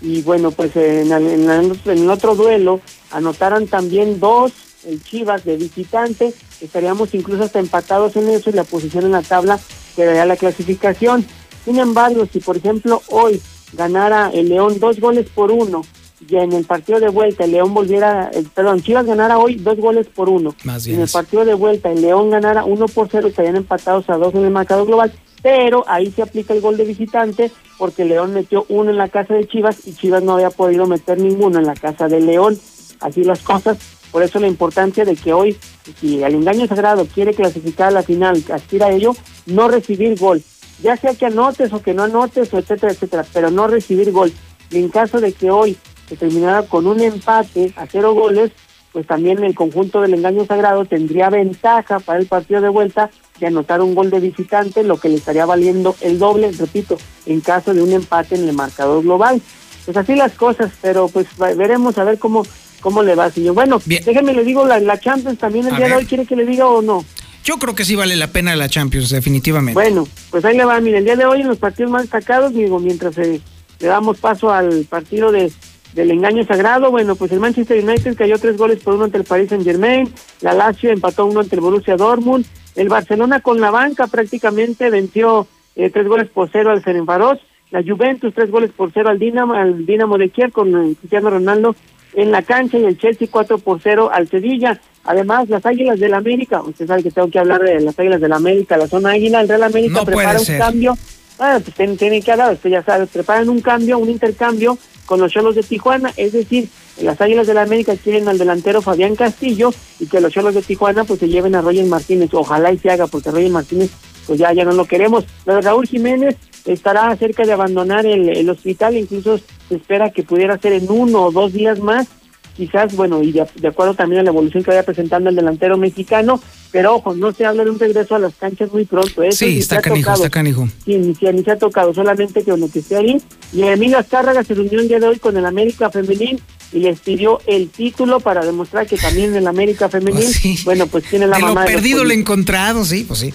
[0.02, 2.80] y bueno, pues en en en otro duelo
[3.11, 4.52] anotaran también dos
[4.86, 9.22] el Chivas de visitante, estaríamos incluso hasta empatados en eso y la posición en la
[9.22, 9.59] tabla
[9.96, 11.24] quedaría la clasificación.
[11.64, 13.40] Sin embargo, si por ejemplo hoy
[13.72, 15.82] ganara el León dos goles por uno
[16.28, 19.78] y en el partido de vuelta el León volviera, eh, perdón, Chivas ganara hoy dos
[19.78, 23.08] goles por uno Más bien en el partido de vuelta el León ganara uno por
[23.08, 25.12] cero estarían empatados a dos en el marcador global,
[25.42, 29.34] pero ahí se aplica el gol de visitante porque León metió uno en la casa
[29.34, 32.58] de Chivas y Chivas no había podido meter ninguno en la casa de León.
[33.00, 33.76] Así las cosas,
[34.10, 35.56] por eso la importancia de que hoy,
[36.00, 39.14] si el engaño sagrado quiere clasificar a la final, aspira a ello,
[39.46, 40.42] no recibir gol.
[40.82, 44.32] Ya sea que anotes o que no anotes, o etcétera, etcétera, pero no recibir gol.
[44.70, 45.76] Y en caso de que hoy
[46.09, 48.50] se terminara con un empate a cero goles,
[48.92, 53.48] pues también el conjunto del engaño sagrado tendría ventaja para el partido de vuelta de
[53.48, 56.96] anotar un gol de visitante, lo que le estaría valiendo el doble, repito,
[57.26, 59.42] en caso de un empate en el marcador global.
[59.84, 62.44] Pues así las cosas, pero pues veremos a ver cómo
[62.84, 63.55] cómo le va, señor.
[63.55, 66.36] Bueno, déjeme le digo, la, la Champions también el A día de hoy quiere que
[66.36, 67.02] le diga o no.
[67.42, 69.74] Yo creo que sí vale la pena la Champions, definitivamente.
[69.74, 72.55] Bueno, pues ahí le va, mire, el día de hoy en los partidos más destacados,
[72.55, 73.40] digo, mientras eh,
[73.80, 75.50] le damos paso al partido de
[75.95, 79.24] del engaño sagrado, bueno, pues el Manchester United cayó tres goles por uno ante el
[79.24, 83.70] Paris Saint Germain, la Lazio empató uno ante el Borussia Dortmund, el Barcelona con la
[83.70, 87.38] banca prácticamente venció eh, tres goles por cero al Ferencváros,
[87.70, 91.30] la Juventus tres goles por cero al Dinamo, al Dinamo de Kiev con eh, Cristiano
[91.30, 91.76] Ronaldo
[92.14, 94.80] en la cancha y el Chelsea 4 por 0 al Sevilla.
[95.05, 98.32] Además, las Águilas del América, usted sabe que tengo que hablar de las Águilas del
[98.32, 100.97] América, la zona Águila, el Real América No prepara un cambio.
[101.38, 105.20] Ah, pues tienen, tienen que hablar, usted ya sabe, preparan un cambio, un intercambio con
[105.20, 106.68] los Cholos de Tijuana, es decir,
[107.00, 111.05] las Águilas del América quieren al delantero Fabián Castillo y que los Cholos de Tijuana
[111.05, 113.90] pues se lleven a Roger Martínez, ojalá y se haga porque Roger Martínez
[114.26, 115.24] pues ya, ya no lo queremos.
[115.44, 119.38] De Raúl Jiménez estará cerca de abandonar el, el hospital, incluso
[119.68, 122.09] se espera que pudiera ser en uno o dos días más,
[122.57, 125.76] quizás, bueno, y de, de acuerdo también a la evolución que vaya presentando el delantero
[125.76, 126.40] mexicano,
[126.70, 129.22] pero ojo, no se habla de un regreso a las canchas muy pronto.
[129.22, 130.68] Eso Sí, está canijo, está canijo.
[130.84, 133.22] Sí, ni se, ni se ha tocado, solamente que lo que esté ahí.
[133.52, 136.42] Y Emilio Azcárraga se reunió el día de hoy con el América Femenil
[136.72, 140.26] y les pidió el título para demostrar que también el América Femenil,
[140.64, 143.32] bueno, pues tiene la de lo mamá de perdido lo encontrado, sí, pues sí.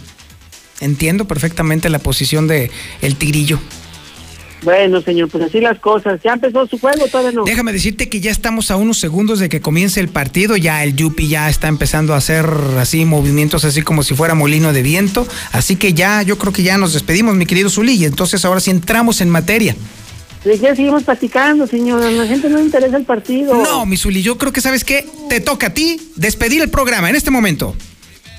[0.81, 3.59] Entiendo perfectamente la posición de el tigrillo.
[4.63, 6.19] Bueno, señor, pues así las cosas.
[6.23, 7.43] ¿Ya empezó su juego todavía no?
[7.43, 10.57] Déjame decirte que ya estamos a unos segundos de que comience el partido.
[10.57, 12.45] Ya el Yupi ya está empezando a hacer
[12.77, 15.27] así movimientos así como si fuera molino de viento.
[15.51, 17.93] Así que ya, yo creo que ya nos despedimos, mi querido Zuli.
[17.93, 19.75] Y entonces ahora sí entramos en materia.
[20.43, 22.01] ¿De qué seguimos platicando, señor?
[22.01, 23.61] A la gente no le interesa el partido.
[23.61, 27.15] No, Misuli, yo creo que sabes qué, te toca a ti despedir el programa en
[27.15, 27.75] este momento.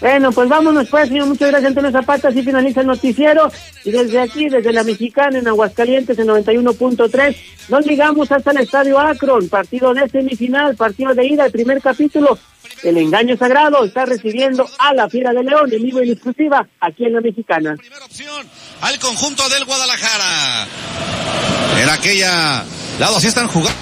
[0.00, 1.26] Bueno, pues vámonos pues, señor.
[1.26, 2.28] Muchas gracias, Antonio Zapata.
[2.28, 3.50] Así finaliza el noticiero.
[3.84, 7.36] Y desde aquí, desde la Mexicana, en Aguascalientes, en 91.3,
[7.68, 9.48] nos llegamos hasta el Estadio Akron.
[9.48, 12.38] Partido de semifinal, partido de ida, el primer capítulo.
[12.82, 17.04] El engaño sagrado está recibiendo a la Fiera de León en vivo y exclusiva aquí
[17.04, 17.76] en la Mexicana.
[18.80, 20.66] Al conjunto del Guadalajara.
[21.82, 22.64] En aquella
[23.00, 23.78] lado, así están jugando.